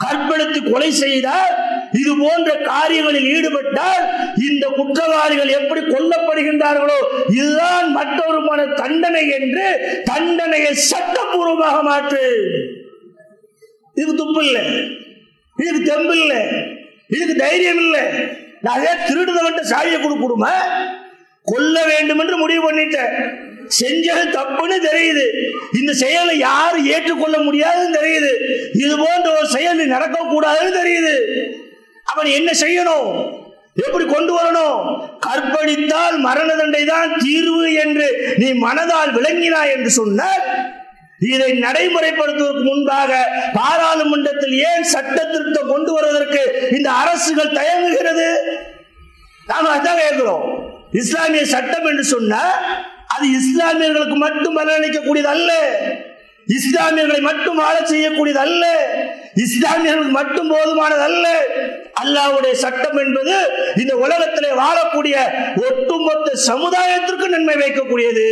கற்பழித்து 0.03 0.59
கொலை 0.71 0.89
செய்தால் 0.91 1.53
இது 1.99 2.13
போன்ற 2.21 2.49
காரியங்களில் 2.69 3.27
ஈடுபட்டால் 3.35 4.03
இந்த 4.47 4.65
குற்றவாளிகள் 4.77 5.51
எப்படி 5.59 5.81
கொல்லப்படுகின்றார்களோ 5.81 6.97
இதுதான் 7.39 7.87
மற்றொருமான 7.97 8.65
தண்டனை 8.81 9.23
என்று 9.37 9.67
தண்டனையை 10.03 10.73
சட்டப்பூர்வமாக 10.91 11.77
மாற்று. 11.89 12.25
இதுக்கு 13.93 14.15
துப்பு 14.15 14.41
இல்லை. 14.45 14.65
இதுக்கு 15.57 15.81
தெம்பு 15.91 16.15
இல்லை. 16.19 16.41
இதுக்கு 17.07 17.35
தைரியம் 17.35 17.81
இல்லை. 17.85 18.03
நான் 18.61 18.83
ஏன் 18.89 19.05
திருடுதவன்ட்டு 19.07 19.71
சாவியை 19.71 19.97
கொடுக்கணுமா 19.99 20.53
கொல்ல 21.45 21.85
வேண்டும் 21.85 22.19
என்று 22.19 22.37
முடிவு 22.37 22.61
பண்ணிட்டேன். 22.65 23.13
செஞ்சது 23.79 24.23
தப்புன்னு 24.37 24.77
தெரியுது. 24.89 25.25
இந்த 25.79 25.93
செயலை 25.93 26.37
யாரும் 26.37 26.85
ஏற்றுக்கொள்ள 26.85 27.37
முடியாதுன்னு 27.37 27.97
தெரியுது. 27.99 28.31
இது 28.73 28.97
போன்ற 28.97 29.37
ஒரு 29.37 29.47
செயல் 29.47 29.87
நடக்க 29.87 30.25
கூடாதுன்னு 30.33 30.79
தெரியுது. 30.81 31.15
அவன் 32.03 32.25
என்ன 32.25 32.51
செய்யணும்? 32.59 33.09
எப்படி 33.85 34.05
கொண்டு 34.05 34.33
வரணும்? 34.37 34.77
கற்பழித்தால் 35.19 36.17
மரண 36.17 36.55
தண்டை 36.55 36.85
தான் 36.85 37.17
தீர்வு 37.17 37.73
என்று 37.73 38.35
நீ 38.37 38.51
மனதால் 38.51 39.11
விளங்கினாய் 39.17 39.73
என்று 39.75 39.89
சொன்னால் 39.89 40.43
இதை 41.19 41.51
நடைமுறைப்படுத்துவதற்கு 41.51 42.63
முன்பாக 42.63 43.11
பாராளுமன்றத்தில் 43.53 44.55
ஏன் 44.59 44.83
சட்ட 44.83 45.17
திருத்தம் 45.23 45.67
கொண்டு 45.67 45.91
வருவதற்கு 45.93 46.69
இந்த 46.71 46.91
அரசுகள் 46.91 47.53
தயங்குகிறது? 47.53 48.27
நாங்கள் 49.47 49.73
அதான் 49.75 50.03
கேட்கிறோம். 50.03 50.54
இஸ்லாமிய 51.01 51.43
சட்டம் 51.55 51.87
என்று 51.91 52.03
சொன்னால் 52.15 52.55
அது 53.15 53.25
இஸ்லாமியர்களுக்கு 53.39 54.17
மட்டும் 54.25 54.57
பலனளிக்கக்கூடியது 54.59 55.29
அல்ல 55.35 55.51
இஸ்லாமியர்களை 56.47 57.21
மட்டும் 57.27 57.59
ஆள 57.67 57.75
செய்யக்கூடியது 57.91 58.41
அல்ல 58.47 58.65
இஸ்லாமியர்களுக்கு 59.45 60.15
மட்டும் 60.19 60.51
போதுமானது 60.53 61.03
அல்ல 61.09 61.25
அல்லாஹ்வுடைய 62.01 62.53
சட்டம் 62.65 62.99
என்பது 63.03 63.33
இந்த 63.81 63.93
உலகத்திலே 64.05 64.51
வாழக்கூடிய 64.61 65.15
ஒட்டுமொத்த 65.67 66.29
சமுதாயத்திற்கு 66.49 67.27
நன்மை 67.35 67.55
வைக்கக்கூடியது. 67.63 68.27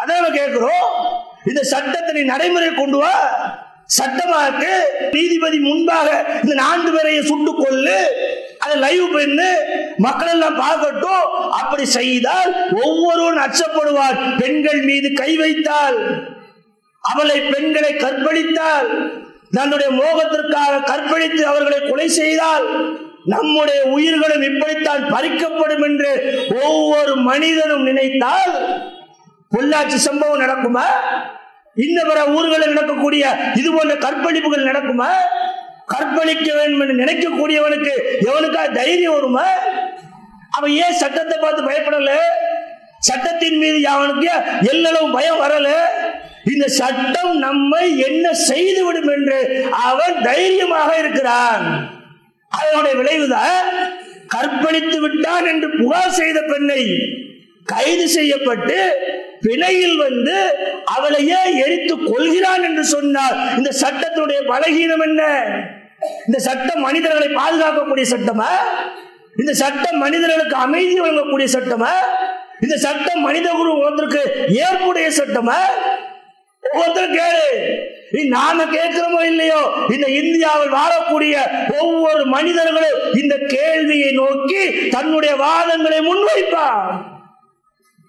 அதான் 0.00 0.36
கேட்கிறோம்? 0.38 0.86
இந்த 1.50 1.60
சட்டத்தை 1.72 2.22
நடைமுறை 2.32 2.70
கொண்டு 2.74 2.98
வா. 3.02 3.14
சட்டமாக்கு 3.98 4.72
நீதிபதி 5.12 5.58
முன்பாக 5.58 6.08
இந்த 6.42 6.54
நான்கு 6.54 6.90
பேரையும் 6.92 7.26
சுட்டு 7.26 7.52
கொள்ளு 7.54 7.98
அதை 8.58 8.74
லைவ் 8.78 9.06
பண்ணு 9.12 9.48
மக்கள் 9.98 10.28
எல்லாம் 10.28 10.58
பார்க்கட்டும். 10.60 11.24
அப்படி 11.50 11.84
செய்தால் 11.84 12.50
ஒவ்வொருவரும் 12.82 13.44
அச்சப்படுவார் 13.46 14.36
பெண்கள் 14.38 14.80
மீது 14.82 15.08
கை 15.12 15.36
வைத்தால் 15.36 15.98
அவளை 17.04 17.38
பெண்களை 17.52 17.92
கற்பழித்தால் 17.94 18.88
தன்னுடைய 19.50 19.90
மோகத்திற்காக 19.90 20.82
கற்பழித்து 20.82 21.42
அவர்களை 21.46 21.80
கொலை 21.80 22.08
செய்தால் 22.08 22.66
நம்முடைய 23.24 23.80
உயிர்களும் 23.94 24.42
இப்படித்தான் 24.42 25.02
பறிக்கப்படும் 25.14 25.84
என்று 25.84 26.10
ஒவ்வொரு 26.62 27.14
மனிதனும் 27.30 27.82
நினைத்தால் 27.82 28.54
பொள்ளாச்சி 29.52 29.98
சம்பவம் 30.08 30.42
நடக்குமா? 30.42 30.86
இந்த 31.76 32.04
பிற 32.04 32.28
ஊர்களில் 32.28 32.72
நடக்கக்கூடிய 32.72 33.36
இது 33.54 33.72
போன்ற 33.72 33.94
கற்பழிப்புகள் 33.96 34.68
நடக்குமா? 34.70 35.10
கற்பழிக்க 35.86 36.54
வேண்டும் 36.54 36.80
என்று 36.80 36.94
நினைக்கக்கூடியவனுக்கு 36.94 37.92
எவனுக்கா 38.28 38.72
தைரியம் 38.72 39.12
வருமா? 39.12 39.46
அவன் 40.50 40.70
ஏன் 40.70 40.92
சட்டத்தை 40.92 41.38
பார்த்து 41.38 41.68
பயப்படல? 41.70 42.12
சட்டத்தின் 42.98 43.58
மீது 43.58 43.88
அவனுக்கு 43.88 44.30
எல்லளவு 44.72 45.12
பயம் 45.12 45.40
வரல? 45.42 45.68
இந்த 46.44 46.68
சட்டம் 46.68 47.38
நம்மை 47.38 47.98
என்ன 47.98 48.34
செய்துவிடும் 48.34 49.08
என்று 49.08 49.38
அவன் 49.70 50.22
தைரியமாக 50.22 50.98
இருக்கிறான். 50.98 51.64
அதனுடைய 52.48 52.96
விளைவுதான் 52.96 53.66
கற்பழித்து 54.26 55.00
விட்டான் 55.00 55.46
என்று 55.46 55.70
புகார் 55.70 56.10
செய்த 56.10 56.40
பெண்ணை 56.40 56.82
கைது 57.72 58.06
செய்யப்பட்டு 58.08 58.78
பிணையில் 59.44 59.96
வந்து 60.06 60.36
அவளையே 60.94 61.40
எரித்து 61.64 61.94
கொள்கிறான் 62.10 62.64
என்று 62.68 62.84
சொன்னால் 62.94 63.36
இந்த 63.58 63.70
சட்டத்தினுடைய 63.82 64.40
பலகீனம் 64.52 65.04
என்ன? 65.08 65.22
இந்த 66.26 66.38
சட்டம் 66.48 66.82
மனிதர்களை 66.86 67.28
பாதுகாக்கக்கூடிய 67.40 68.06
சட்டமா? 68.14 68.50
இந்த 69.36 69.52
சட்டம் 69.62 69.98
மனிதர்களுக்கு 69.98 70.56
அமைதி 70.66 70.94
வழங்கக்கூடிய 71.00 71.48
சட்டமா? 71.56 71.92
இந்த 72.64 72.76
சட்டம் 72.86 73.22
மனித 73.28 73.48
குரு 73.50 73.70
ஒருத்தருக்கு 73.84 74.22
ஏற்புடைய 74.64 75.06
சட்டமா? 75.20 75.58
ஒவ்வொருத்தரும் 76.62 77.16
கேளு. 77.20 77.46
நாம 78.34 78.64
கேட்கிறோமோ 78.74 79.20
இல்லையோ? 79.32 79.60
இந்த 79.94 80.06
இந்தியாவில் 80.20 80.74
வாழக்கூடிய 80.78 81.34
ஒவ்வொரு 81.80 82.22
மனிதர்களும் 82.34 82.98
இந்த 83.20 83.34
கேள்வியை 83.54 84.10
நோக்கி 84.20 84.62
தன்னுடைய 84.96 85.32
வாதங்களை 85.44 86.00
முன்வைப்பான் 86.08 86.84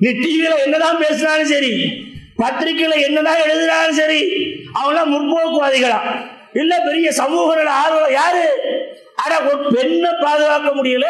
நீ 0.02 0.10
டிவியில 0.10 0.54
என்னதான் 0.64 0.98
பேசினாலும் 0.98 1.46
சரி 1.46 1.74
பத்திரிகையில 2.38 2.94
என்னதான் 3.06 3.44
எழுதினாலும் 3.46 3.96
சரி 3.96 4.22
அவங்களாம் 4.76 5.12
முற்போக்குவாதிகளா? 5.14 6.00
இல்ல 6.54 6.74
பெரிய 6.80 7.12
சமூக 7.12 7.50
ஆர்வம் 7.74 8.12
யாரு? 8.12 8.46
ஆனா 9.16 9.36
ஒரு 9.46 9.74
பெண்ணை 9.76 10.12
பாதுகாக்க 10.22 10.70
முடியல 10.76 11.08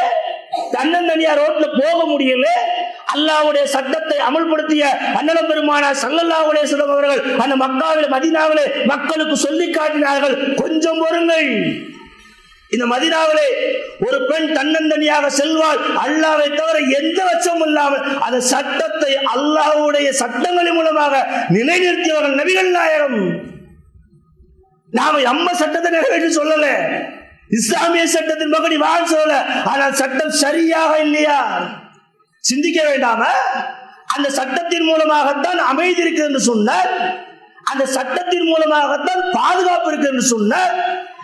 தன்னந்தனியா 0.74 1.34
ரோட்ல 1.40 1.66
போக 1.80 2.00
முடியல 2.12 2.48
அல்லாவுடைய 3.14 3.64
சட்டத்தை 3.66 4.18
அமல்படுத்திய 4.20 4.84
அண்ணலம் 5.20 5.50
பெருமானா 5.52 5.90
சல்லல்லாவுடைய 6.04 6.64
சொல்லம் 6.64 6.94
அவர்கள் 6.96 7.22
அந்த 7.38 7.56
மக்காவில் 7.56 8.12
மதினாவில 8.16 8.60
மக்களுக்கு 8.86 9.38
சொல்லி 9.38 9.68
காட்டினார்கள். 9.72 10.56
கொஞ்சம் 10.56 11.00
பொருங்கள் 11.00 11.50
இந்த 12.76 12.86
மதினாவிலே 12.94 13.48
ஒரு 14.06 14.18
பெண் 14.30 14.48
தன்னந்தனியாக 14.58 15.26
செல்வாள். 15.40 15.80
அல்லாவை 16.04 16.48
தவிர 16.60 16.78
எந்த 17.00 17.20
வச்சமும் 17.30 17.66
இல்லாமல் 17.68 18.04
அந்த 18.26 18.38
சட்டத்தை 18.54 19.12
அல்லாவுடைய 19.34 20.10
சட்டங்களின் 20.22 20.78
மூலமாக 20.80 21.24
நிலைநிறுத்தியவர்கள் 21.58 22.40
நபிகள் 22.42 22.72
நாயகம். 22.78 23.20
நாம 24.94 25.20
எம்ம 25.32 25.48
சட்டத்தை 25.62 25.92
நிறைவேற்றி 25.92 26.32
சொல்லல. 26.40 26.68
இஸ்லாமிய 27.60 28.06
சட்டத்தின் 28.16 28.54
பக்கம் 28.56 28.84
வாழ் 28.88 29.12
சொல்லல. 29.14 29.36
ஆனால் 29.72 29.98
சட்டம் 30.02 30.34
சரியாக 30.46 30.92
இல்லையா? 31.06 31.40
சிந்திக்க 32.44 32.80
வேண்டாம? 32.90 33.24
அந்த 34.16 34.28
சட்டத்தின் 34.40 34.88
மூலமாகத்தான் 34.90 35.60
அமைதி 35.72 36.02
இருக்கு 36.02 36.24
என்று 36.24 36.42
சொன்னார் 36.50 36.90
அந்த 37.72 37.84
சட்டத்தின் 37.98 38.48
மூலமாகத்தான் 38.52 39.22
பாதுகாப்பு 39.38 39.88
இருக்கு 39.92 40.08
என்று 40.08 40.26
சொன்னார் 40.32 40.74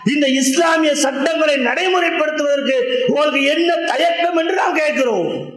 இந்த 0.06 0.28
இஸ்லாமிய 0.28 0.96
சட்டங்களை 0.96 1.56
நடைமுறைப்படுத்துவதற்கு 1.56 3.06
உங்களுக்கு 3.08 3.44
என்ன 3.44 3.76
தயக்கம் 3.76 4.38
என்று 4.38 4.54
நாம் 4.54 4.76
கேட்கிறோம். 4.76 5.56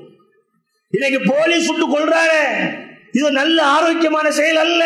இன்னைக்கு 0.90 1.20
போலீஸ் 1.34 1.66
சுட்டு 1.66 1.98
கொள்றாரு 1.98 2.42
இது 3.12 3.30
நல்ல 3.30 3.62
ஆரோக்கியமான 3.62 4.30
செயல் 4.30 4.56
அல்ல. 4.56 4.84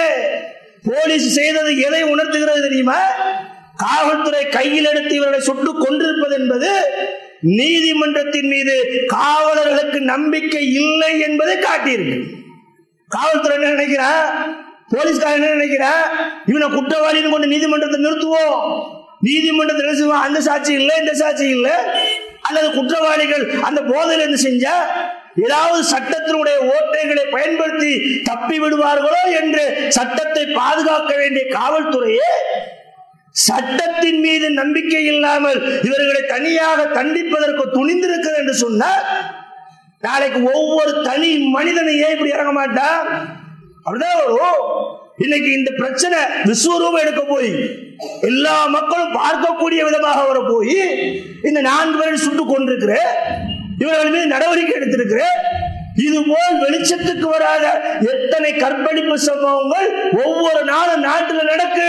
போலீஸ் 0.82 1.32
செய்தது 1.32 1.78
எதை 1.78 2.02
உணர்த்துகிறது 2.02 2.62
தெரியுமா? 2.62 3.00
காவல்துறை 3.76 4.48
கையில் 4.48 4.84
எடுத்து 4.84 5.14
இவர்களை 5.14 5.40
சுட்டு 5.40 5.78
கொண்டிருப்பது 5.78 6.34
என்பது 6.34 6.70
நீதிமன்றத்தின் 7.40 8.48
மீது 8.48 9.04
காவலர்களுக்கு 9.06 10.00
நம்பிக்கை 10.00 10.72
இல்லை 10.72 11.20
என்பதை 11.20 11.56
காட்டியிருக்கு. 11.56 12.18
காவல்துறை 13.08 13.62
என்ன 13.62 13.72
நினைக்கிறா? 13.74 14.12
போலீஸ்காரன் 14.88 15.42
என்ன 15.42 15.64
நினைக்கிறா? 15.64 15.92
இவனை 16.46 16.68
குற்றவாளின்னு 16.68 17.30
கொண்டு 17.30 17.46
நீதிமன்றத்தை 17.46 18.04
நிறுத்துவோம். 18.04 18.93
நீதிமன்றத்தில் 19.26 19.90
என்ன 19.92 20.22
அந்த 20.26 20.40
சாட்சி 20.40 20.72
இல்லை 20.80 20.94
இந்த 21.02 21.12
சாட்சி 21.14 21.46
இல்லை. 21.56 21.74
அல்லது 22.48 22.68
குற்றவாளிகள் 22.70 23.44
அந்த 23.60 23.80
போதையில் 23.82 24.24
என்ன 24.26 24.38
செஞ்சா 24.42 24.74
ஏதாவது 25.44 25.78
சட்டத்தினுடைய 25.92 26.56
ஓட்டைகளை 26.72 27.24
பயன்படுத்தி 27.30 27.92
தப்பி 28.22 28.56
விடுவார்களோ 28.58 29.22
என்று 29.40 29.62
சட்டத்தை 29.88 30.44
பாதுகாக்க 30.58 31.12
வேண்டிய 31.16 31.44
காவல்துறையே 31.56 32.30
சட்டத்தின் 33.36 34.20
மீது 34.20 34.48
நம்பிக்கை 34.58 35.00
இல்லாமல் 35.04 35.58
இவர்களை 35.88 36.20
தனியாக 36.26 36.84
தண்டிப்பதற்கு 36.98 37.64
துணிந்திருக்கிறது 37.76 38.40
என்று 38.42 38.54
சொன்னார் 38.64 39.06
நாளைக்கு 40.02 40.40
ஒவ்வொரு 40.52 40.92
தனி 41.08 41.30
மனிதனையே 41.56 42.04
ஏன் 42.06 42.14
இப்படி 42.14 42.34
இறங்க 42.36 42.52
மாட்டான் 42.52 43.00
அப்படிதான் 43.86 44.20
வரும். 44.20 44.60
இன்னைக்கு 45.18 45.50
இந்த 45.52 45.70
பிரச்சனை 45.80 46.18
விஸ்வரூபம் 46.44 47.00
எடுக்க 47.02 47.20
போய் 47.24 47.50
எல்லா 48.20 48.54
மக்களும் 48.68 49.12
பார்க்கக்கூடிய 49.18 49.80
விதமாக 49.84 50.22
வர 50.26 50.38
போய் 50.42 50.78
இந்த 51.42 51.60
நான்கு 51.60 51.98
பேரை 51.98 52.16
சுட்டு 52.16 52.44
கொண்டிருக்கிற 52.44 52.94
இவர்கள் 53.78 54.10
மீது 54.10 54.26
நடவடிக்கை 54.26 54.74
எடுத்திருக்கிற 54.78 55.20
இது 56.04 56.18
போல் 56.22 56.56
வெளிச்சத்துக்கு 56.62 57.26
வராத 57.26 57.64
எத்தனை 58.12 58.50
கற்பழிப்பு 58.54 59.16
சம்பவங்கள் 59.26 59.88
ஒவ்வொரு 60.24 60.62
நாளும் 60.64 61.04
நாட்டில் 61.04 61.50
நடக்கு. 61.50 61.88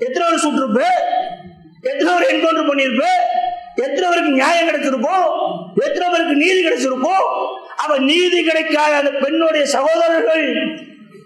எத்தனை 0.00 0.24
பேர் 0.26 0.44
சுட்டிருப்பு? 0.44 0.86
எத்தனை 1.82 2.12
பேர் 2.12 2.30
என்கவுண்டர் 2.32 2.70
பண்ணியிருப்பு? 2.70 3.10
எத்தனை 3.76 4.06
பேருக்கு 4.06 4.38
நியாயம் 4.38 4.68
கிடைச்சிருக்கும் 4.68 5.28
எத்தனை 5.84 6.06
பேருக்கு 6.08 6.34
நீதி 6.36 6.60
கிடைச்சிருக்கும் 6.60 7.24
அவ 7.84 7.98
நீதி 8.04 8.40
கிடைக்காத 8.42 8.92
அந்த 8.96 9.12
பெண்ணுடைய 9.22 9.64
சகோதரர்கள் 9.68 10.44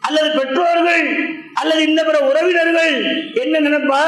அல்லது 0.09 0.29
பெற்றோர்கள் 0.39 1.05
அல்லது 1.55 1.83
இந்த 1.83 2.05
பிற 2.05 2.19
உறவினர்கள் 2.19 2.93
என்ன 3.35 3.61
நினைப்பா? 3.61 4.03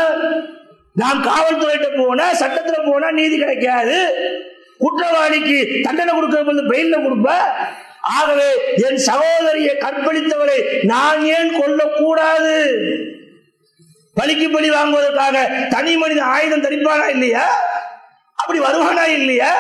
நாம் 0.93 1.25
காவல்துறையிட்ட 1.25 1.89
போனா 1.97 2.33
சட்டத்துல 2.33 2.91
போனா 2.91 3.11
நீதி 3.11 3.39
கிடைக்காது. 3.39 3.99
குற்றவாளிக்கு 4.79 5.81
தண்டனை 5.83 6.13
கொடுக்கறது 6.15 6.63
பெயில 6.73 6.99
கொடுப்ப? 7.03 7.31
ஆகவே 8.01 8.49
என் 8.89 8.97
சகோதரியை 8.97 9.77
கற்பழித்தவரை 9.81 10.59
நான் 10.83 11.23
ஏன் 11.25 11.51
கொல்லக்கூடாது? 11.61 12.55
பலிக்கு 14.17 14.47
பலி 14.51 14.71
வாங்குவதற்காக 14.71 15.37
தனி 15.69 15.97
மனித 15.97 16.25
ஆயுதம் 16.25 16.63
தரிப்பானா 16.63 17.09
இல்லையா? 17.09 17.45
அப்படி 18.35 18.59
வருவானா 18.59 19.05
இல்லையா? 19.09 19.53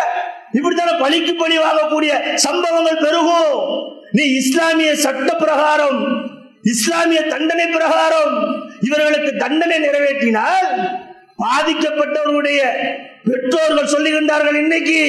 இப்படித்தான 0.52 0.92
பலிக்கு 0.92 1.32
பலி 1.38 1.58
வாங்கக்கூடிய 1.58 2.12
சம்பவங்கள் 2.34 3.04
பெருகும். 3.06 3.56
நீ 4.12 4.22
இஸ்லாமிய 4.22 4.94
சட்ட 4.94 5.34
பிரகாரம் 5.34 6.00
இஸ்லாமிய 6.62 7.20
தண்டனை 7.22 7.66
பிரகாரம் 7.66 8.34
இவர்களுக்கு 8.80 9.30
தண்டனை 9.36 9.76
நிறைவேற்றினால் 9.78 10.68
பாதிக்கப்பட்டவர்களுடைய 11.44 12.60
பெற்றோர்கள் 13.28 13.92
சொல்லுகின்றார்கள் 13.94 14.54
இன்னைக்கு 14.54 15.00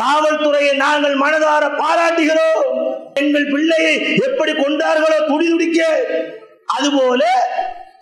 காவல்துறையை 0.00 0.72
நாங்கள் 0.76 1.14
மனதார 1.14 1.64
பாராட்டுகிறோம். 1.82 2.68
எங்கள் 3.14 3.50
பிள்ளையை 3.50 3.94
எப்படி 4.26 4.52
கொண்டார்களோ 4.52 5.18
துடி 5.26 5.46
துடிக்க 5.48 5.80
அதுபோல 6.76 7.22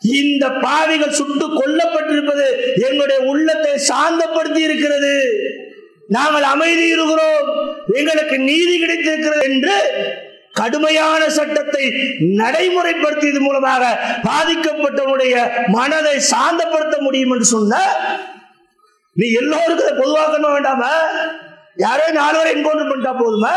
இந்த 0.01 0.49
பாவிகள் 0.49 1.17
சுட்டு 1.19 1.47
கொல்லப்பட்டிருப்பது 1.49 2.47
எங்களுடைய 2.87 3.21
உள்ளத்தை 3.33 3.73
சாந்தப்படுத்தி 3.91 4.61
இருக்கிறது. 4.69 5.15
நாங்கள் 6.07 6.43
அமைதி 6.43 6.87
இருக்கிறோம். 6.87 7.49
எங்களுக்கு 7.95 8.39
நீதி 8.39 8.79
கிடைத்திருக்கிறது 8.79 9.45
என்று 9.53 9.77
கடுமையான 10.55 11.29
சட்டத்தை 11.29 11.85
நடைமுறைப்படுத்தியது 12.41 13.41
மூலமாக 13.41 13.83
பாதிக்கப்பட்டவனுடைய 14.25 15.35
மனதை 15.69 16.17
சாந்தப்படுத்த 16.33 16.97
முடியும் 17.01 17.31
என்று 17.31 17.45
சொன்ன 17.45 17.81
நீ 19.17 19.27
எல்லோருக்கும் 19.33 19.89
அதை 20.19 20.51
வேண்டாம? 20.51 20.83
யாரோ 21.77 22.05
நாலு 22.13 22.37
பேரை 22.39 22.51
என்கவுண்டர் 22.55 22.91
பண்ணிட்டா 22.91 23.13
போதுமா? 23.17 23.53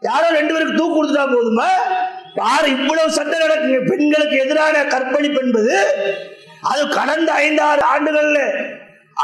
யாரோ 0.00 0.26
ரெண்டு 0.30 0.52
பேருக்கு 0.52 0.78
தூக்கு 0.78 0.96
கொடுத்துட்டா 0.96 1.26
போதுமா? 1.34 1.68
பாரு 2.34 2.66
இவ்வளவு 2.70 3.10
சட்டம் 3.10 3.42
நடக்குங்க. 3.44 3.78
பெண்களுக்கு 3.88 4.36
எதிரான 4.38 4.84
கற்பழிப்பு 4.84 5.40
என்பது 5.42 5.74
அது 6.62 6.88
கடந்த 6.88 7.32
ஐந்தாறு 7.32 7.82
ஆண்டுகள்ல 7.94 8.38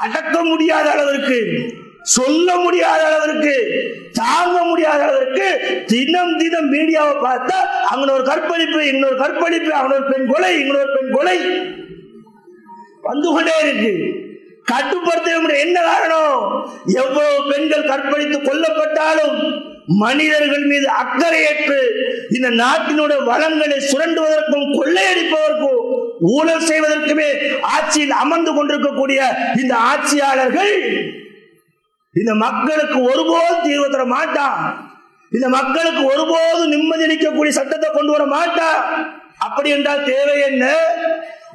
அடக்க 0.03 0.37
முடியாத 0.45 0.87
அளவிற்கு 0.91 1.39
சொல்ல 2.05 2.57
முடியாத 2.57 3.07
அளவிற்கு 3.07 3.55
தாங்க 4.13 4.63
முடியாத 4.63 5.03
அளவிற்கு 5.03 5.61
தினம் 5.87 6.39
தினம் 6.39 6.73
மீடியாவை 6.73 7.15
பார்த்தா 7.25 7.57
அங்க 7.85 8.13
ஒரு 8.13 8.25
கற்பழிப்பு 8.25 8.87
இன்னொரு 8.87 9.17
கற்பழிப்பு 9.17 9.71
அவனோட 9.71 10.11
பெண் 10.11 10.27
கொலை 10.27 10.61
இன்னொரு 10.61 10.93
பெண் 10.93 11.11
கொலை. 11.11 11.39
வந்து 13.03 13.33
கொண்டே 13.33 13.53
இருக்கு. 13.63 14.23
கட்டுப்படுத்த 14.65 15.41
முடிய 15.41 15.59
என்ன 15.59 15.81
காரணம்? 15.81 16.65
எவ்வளவு 16.87 17.51
பெண்கள் 17.51 17.87
கற்பழித்து 17.87 18.39
கொல்லப்பட்டாலும் 18.39 19.65
மனிதர்கள் 19.87 20.67
மீது 20.67 20.89
அக்கறையற்று 20.89 21.81
இந்த 22.31 22.49
நாட்டினுடைய 22.51 23.25
வளங்களை 23.25 23.79
சுரண்டுவதற்கும் 23.79 24.77
கொள்ளையடிப்பதற்கும் 24.79 25.81
ஊழல் 26.21 26.67
செய்வதற்குமே 26.69 27.59
ஆட்சியில் 27.61 28.11
அமர்ந்து 28.11 28.55
கொண்டிருக்கக்கூடிய 28.55 29.37
இந்த 29.57 29.75
ஆட்சியாளர்கள் 29.77 30.75
இந்த 32.21 32.35
மக்களுக்கு 32.35 33.03
ஒருபோதும் 33.03 33.63
தீர்வு 33.63 33.89
தர 33.91 34.05
மாட்டான் 34.05 34.61
இந்த 35.33 35.49
மக்களுக்கு 35.49 36.03
ஒருபோதும் 36.13 36.69
நிம்மதி 36.69 37.05
அளிக்கக்கூடிய 37.05 37.49
சட்டத்தை 37.49 37.89
கொண்டு 37.91 38.13
வர 38.13 38.25
மாட்டான் 38.25 38.81
அப்படி 39.39 39.71
என்றால் 39.71 40.05
தேவை 40.05 40.41
என்ன? 40.41 40.65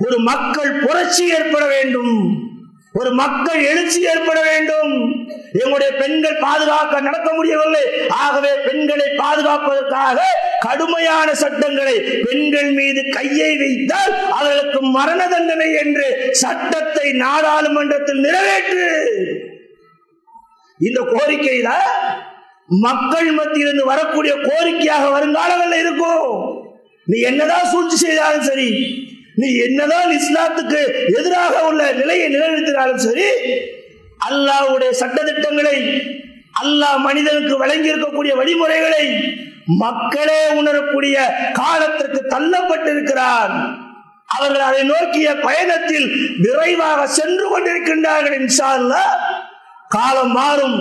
ஒரு 0.05 0.17
மக்கள் 0.19 0.71
புரட்சி 0.81 1.23
ஏற்பட 1.37 1.65
வேண்டும். 1.65 2.13
ஒரு 2.93 3.11
மக்கள் 3.11 3.59
எழுச்சி 3.63 3.99
ஏற்பட 4.01 4.41
வேண்டும். 4.41 4.91
எங்களுடைய 5.53 5.91
பெண்கள் 5.97 6.41
பாதுகாக்க 6.41 6.99
நடக்க 6.99 7.33
முடியவில்லை. 7.33 7.83
ஆகவே 8.09 8.51
பெண்களை 8.65 9.07
பாதுகாப்பதற்காக 9.19 10.19
கடுமையான 10.65 11.33
சட்டங்களை 11.33 11.95
பெண்கள் 12.25 12.71
மீது 12.71 13.03
கையை 13.09 13.57
வைத்தால் 13.57 14.13
அவர்களுக்கு 14.31 14.81
மரண 14.97 15.27
தண்டனை 15.27 15.73
என்று 15.73 16.33
சட்டத்தை 16.33 17.11
நாடாளுமன்றத்தில் 17.13 18.19
நிறைவேற்று. 18.19 18.89
இந்த 20.87 20.99
கோரிக்கையில 21.13 21.69
மக்கள் 22.85 23.29
மத்தியிலிருந்து 23.37 23.85
வரக்கூடிய 23.91 24.33
கோரிக்கையாக 24.47 25.05
வருங்காலங்கள்ல 25.15 25.77
இருக்கும். 25.83 26.27
நீ 27.07 27.17
என்னதான் 27.29 27.69
சூழ்ச்சி 27.71 27.97
செய்தாலும் 28.05 28.47
சரி 28.49 28.69
நீ 29.41 29.47
என்னதான் 29.65 30.09
இஸ்லாத்துக்கு 30.19 30.81
எதிராக 31.19 31.53
உள்ள 31.69 31.81
நிலையை 31.99 32.27
நிலைநிறுத்தினாலும் 32.35 33.03
சரி 33.07 33.27
அல்லாஹ்வுடைய 34.27 34.91
சட்டத்திட்டங்களை 35.01 35.77
அல்லாஹ் 36.61 36.97
மனிதனுக்கு 37.07 37.53
வழங்கி 37.57 37.91
இருக்கக்கூடிய 37.91 38.33
வழிமுறைகளை 38.39 39.03
மக்களே 39.83 40.41
உணரக்கூடிய 40.59 41.15
காலத்திற்கு 41.59 42.19
தள்ளப்பட்டிருக்கிறார். 42.33 43.53
அவர்கள் 44.35 44.65
அதை 44.69 44.81
நோக்கிய 44.83 45.29
பயணத்தில் 45.47 46.07
விரைவாக 46.43 47.07
சென்று 47.17 47.45
கொண்டிருக்கின்றார்கள் 47.51 48.35
இன்ஷா 48.41 48.69
அல்லாஹ். 48.79 49.13
காலம் 49.91 50.33
மாறும் 50.39 50.79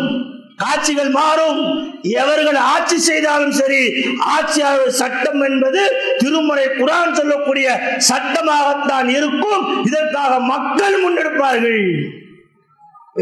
காட்சிகள் 0.63 1.11
மாறும். 1.19 1.61
எவர்கள் 2.21 2.59
ஆட்சி 2.73 2.97
செய்தாலும் 3.01 3.55
சரி 3.59 3.83
ஆட்சியாளர் 4.35 4.97
சட்டம் 5.01 5.43
என்பது 5.49 5.83
திருமுறை 6.21 6.67
குரான் 6.79 7.17
சொல்லக்கூடிய 7.19 7.69
சட்டமாகத்தான் 8.11 9.11
இருக்கும். 9.19 9.63
இதற்காக 9.89 10.33
மக்கள் 10.53 10.97
முன்னெடுப்பார்கள். 11.05 11.85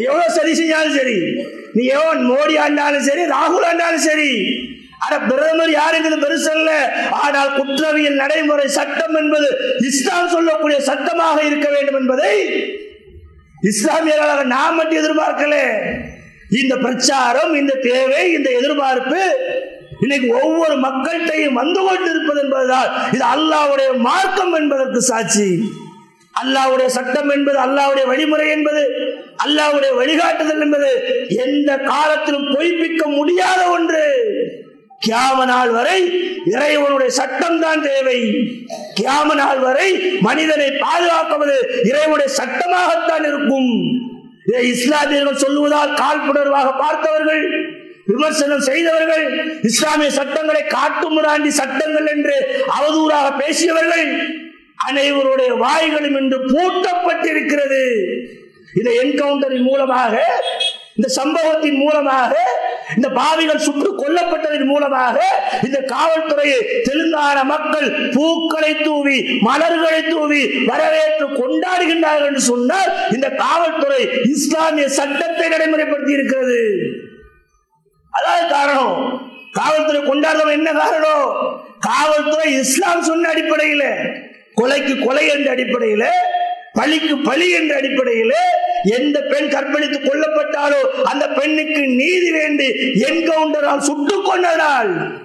எவ்வளவு 0.07 0.35
சரி 0.39 0.53
செஞ்சாலும் 0.61 0.97
சரி 0.97 1.19
நீ 1.77 1.83
எவன் 1.99 2.23
மோடி 2.31 2.55
ஆண்டாலும் 2.65 3.07
சரி 3.09 3.23
ராகுல் 3.35 3.67
ஆண்டாலும் 3.69 4.07
சரி 4.09 4.33
ஆனா 5.05 5.17
பிரதமர் 5.29 5.73
யாருங்கிறது 5.73 6.19
பெருசல்ல 6.25 6.71
ஆனால் 7.25 7.55
குற்றவியல் 7.57 8.21
நடைமுறை 8.23 8.67
சட்டம் 8.79 9.17
என்பது 9.21 9.49
இஸ்லாம் 9.91 10.33
சொல்லக்கூடிய 10.35 10.79
சட்டமாக 10.89 11.39
இருக்க 11.49 11.69
வேண்டும் 11.75 11.99
என்பதை 12.01 12.35
இஸ்லாமியர்களாக 13.71 14.45
நாம் 14.45 14.75
மட்டும் 14.75 14.99
எதிர்பார்க்கல. 14.99 15.57
இந்த 16.61 16.77
பிரச்சாரம் 16.77 17.55
இந்த 17.55 17.73
தேவை 17.83 18.33
இந்த 18.33 18.51
எதிர்பார்ப்பு 18.51 19.23
இன்னைக்கு 20.01 20.29
ஒவ்வொரு 20.43 20.75
மக்கள்கிட்டையும் 20.81 21.59
வந்து 21.61 21.81
கொண்டிருப்பது 21.85 22.41
என்பதுதான். 22.41 22.89
இது 23.13 23.25
அல்லாவுடைய 23.37 23.91
மார்க்கம் 23.99 24.53
என்பதற்கு 24.53 25.03
சாட்சி. 25.03 25.49
அல்லாவுடைய 26.43 26.87
சட்டம் 26.87 27.29
என்பது 27.29 27.59
அல்லாவுடைய 27.59 28.07
வழிமுறை 28.07 28.51
என்பது 28.51 28.83
அல்லாவுடைய 29.47 29.95
வழிகாட்டுதல் 29.95 30.61
என்பது 30.61 30.91
எந்த 31.29 31.77
காலத்திலும் 31.77 32.47
பொய்ப்பிக்க 32.55 33.03
முடியாத 33.07 33.61
ஒன்று. 33.71 34.05
கியாம 35.03 35.39
நாள் 35.53 35.73
வரை 35.77 35.99
இறைவனுடைய 36.53 37.11
சட்டம் 37.19 37.59
தான் 37.65 37.83
தேவை. 37.89 38.19
கியாம 38.99 39.29
நாள் 39.41 39.61
வரை 39.67 39.89
மனிதனை 40.27 40.69
பாதுகாப்பது 40.85 41.57
இறைவனுடைய 41.91 42.29
சட்டமாகத்தான் 42.41 43.25
இருக்கும். 43.31 43.71
இதை 44.49 44.63
இஸ்லாமியர்கள் 44.75 45.43
சொல்லுவதால் 45.45 45.93
காழ்ப்புணர்வாக 46.03 46.69
பார்த்தவர்கள் 46.83 47.45
விமர்சனம் 48.11 48.67
செய்தவர்கள் 48.71 49.25
இஸ்லாமிய 49.71 50.11
சட்டங்களை 50.19 50.63
காட்டுமிராண்டி 50.77 51.51
சட்டங்கள் 51.61 52.09
என்று 52.15 52.37
அவதூறாக 52.77 53.29
பேசியவர்கள் 53.43 54.07
அனைவருடைய 54.89 55.53
வாய்களும் 55.65 56.17
இன்று 56.21 56.39
பூட்டப்பட்டிருக்கிறது. 56.53 57.83
இந்த 58.79 58.91
என்கவுண்டரின் 59.03 59.67
மூலமாக 59.71 60.15
இந்த 60.97 61.09
சம்பவத்தின் 61.19 61.79
மூலமாக 61.83 62.35
இந்த 62.95 63.09
பாவிகள் 63.17 63.65
சுட்டு 63.65 63.91
கொல்லப்பட்டதன் 63.95 64.69
மூலமாக 64.69 65.17
இந்த 65.63 65.79
காவல்துறையை 65.93 66.59
தெலுங்கான 66.87 67.39
மக்கள் 67.45 67.89
பூக்களை 68.15 68.73
தூவி 68.79 69.17
மலர்களை 69.43 70.01
தூவி 70.07 70.43
வரவேற்று 70.67 71.27
கொண்டாடுகின்றார்கள் 71.37 72.29
என்று 72.29 72.45
சொன்னால் 72.45 72.93
இந்த 73.13 73.29
காவல்துறை 73.37 74.03
இஸ்லாமிய 74.31 74.87
சட்டத்தை 74.91 75.49
நடைமுறைப்படுத்தி 75.49 76.13
இருக்கிறது 76.13 76.61
அதாவது 78.13 78.47
காரணம் 78.51 78.95
காவல்துறை 79.55 80.01
கொண்டாடுறவன் 80.03 80.57
என்ன 80.59 80.71
காரணம்? 80.75 81.27
காவல்துறை 81.81 82.49
இஸ்லாம் 82.55 83.03
சொன்ன 83.03 83.29
அடிப்படையில் 83.29 83.89
கொலைக்கு 84.57 84.95
கொலை 84.99 85.25
என்ற 85.29 85.49
அடிப்படையில் 85.51 86.09
பழிக்கு 86.75 87.15
பழி 87.23 87.47
என்ற 87.51 87.73
அடிப்படையில் 87.77 88.37
எந்த 88.87 89.21
பெண் 89.21 89.49
கற்பழித்து 89.49 89.99
கொல்லப்பட்டாலோ 89.99 90.81
அந்த 91.03 91.29
பெண்ணுக்கு 91.29 91.87
நீதி 91.87 92.31
வேண்டி 92.31 92.69
என்கவுண்டரால் 92.95 93.79
சுட்டுக் 93.79 94.29
கொண்டதால் 94.29 95.25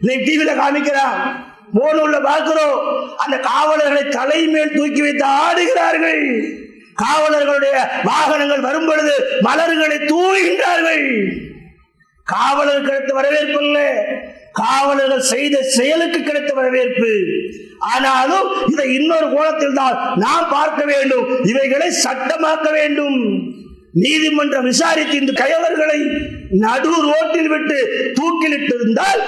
இன்னைக்கு 0.00 0.32
டிவியில 0.32 0.48
காமிக்கிறான். 0.48 1.30
போனூர்ல 1.74 2.22
பார்க்கிறோம். 2.22 3.08
அந்த 3.18 3.38
காவலர்களை 3.38 4.08
தலைமேல் 4.08 4.74
தூக்கி 4.74 5.00
வைத்து 5.00 5.26
ஆடுகிறார்கள். 5.26 6.54
காவலர்களுடைய 6.94 7.86
வாகனங்கள் 8.04 8.60
வரும் 8.60 8.86
பொழுது 8.86 9.12
மலர்களை 9.40 9.96
தூவுகின்றார்கள். 9.96 11.30
காவலர்களுக்கு 12.24 12.84
கிடைத்த 12.84 13.14
வரவேற்பு 13.14 13.60
காவலர்கள் 14.60 15.28
செய்த 15.32 15.56
செயலுக்கு 15.76 16.20
கிடைத்த 16.22 16.50
வரவேற்பு. 16.58 17.12
ஆனாலும் 17.92 18.48
இதை 18.72 18.86
இன்னொரு 18.98 19.26
கோலத்தில் 19.34 19.78
தான் 19.80 19.96
நாம் 20.24 20.52
பார்க்க 20.56 20.82
வேண்டும். 20.92 21.26
இவைகளை 21.52 21.88
சட்டமாக்க 22.04 22.68
வேண்டும். 22.78 23.18
நீதிமன்றம் 24.04 24.68
விசாரித்து 24.70 25.16
இந்த 25.22 25.32
கயவர்களை 25.42 25.98
நடு 26.64 26.92
ரோட்டில் 27.10 27.50
விட்டு 27.54 27.78
தூக்கிலிட்டிருந்தால் 28.18 29.22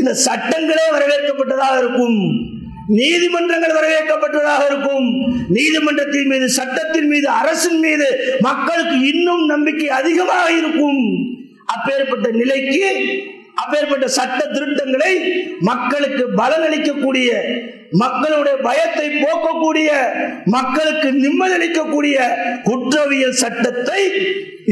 இந்த 0.00 0.12
சட்டங்களே 0.26 0.86
வரவேற்கப்பட்டதாக 0.96 1.74
இருக்கும். 1.82 2.18
நீதிமன்றங்கள் 3.00 3.76
வரவேற்கப்பட்டதாக 3.78 4.62
இருக்கும். 4.70 5.06
நீதிமன்றத்தின் 5.56 6.30
மீது 6.32 6.48
சட்டத்தின் 6.58 7.08
மீது 7.12 7.28
அரசின் 7.40 7.80
மீது 7.84 8.08
மக்களுக்கு 8.48 8.96
இன்னும் 9.12 9.44
நம்பிக்கை 9.52 9.88
அதிகமாக 10.00 10.46
இருக்கும். 10.60 11.00
அப்பேற்பட்ட 11.74 12.28
நிலைக்கு 12.40 12.82
அப்பேற்பட்ட 13.64 14.06
சட்ட 14.08 14.38
திருத்தங்களை 14.54 15.12
மக்களுக்கு 15.60 16.24
பலனளிக்கக்கூடிய 16.36 17.30
மக்களுடைய 17.92 18.56
பயத்தை 18.62 19.06
போக்கக்கூடிய 19.24 19.90
மக்களுக்கு 20.46 21.08
நிம்மதியளிக்கக்கூடிய 21.24 22.16
குற்றவியல் 22.64 23.38
சட்டத்தை 23.42 24.00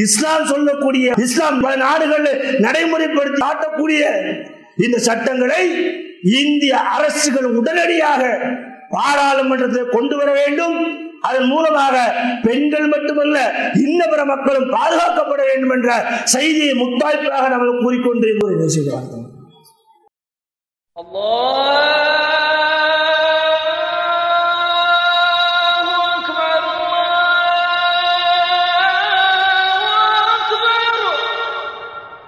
இஸ்லாம் 0.04 0.46
சொல்லக்கூடிய 0.46 1.12
இஸ்லாம் 1.16 1.60
பல 1.60 1.74
நாடுகளில் 1.76 2.42
நடைமுறைப்படுத்தி 2.60 3.42
காட்டக்கூடிய 3.42 4.02
இந்த 4.76 4.98
சட்டங்களை 4.98 5.62
இந்திய 6.40 6.74
அரசுகள் 6.96 7.48
உடனடியாக 7.58 8.22
பாராளுமன்றத்தில் 8.90 9.94
கொண்டு 9.96 10.14
வர 10.16 10.30
வேண்டும். 10.32 10.78
அதன் 11.22 11.48
மூலமாக 11.48 11.96
பெண்கள் 12.42 12.88
மட்டுமல்ல 12.88 13.38
இன்ன 13.74 14.24
மக்களும் 14.24 14.68
பாதுகாக்கப்பட 14.70 15.42
வேண்டும் 15.46 15.70
என்ற 15.70 15.90
செய்தியை 16.24 16.74
முத்தாய்ப்பாக 16.74 17.48
நமக்கு 17.48 17.82
கூறிக்கொண்டு 17.82 18.26
செய்கிறார்கள் 18.68 19.28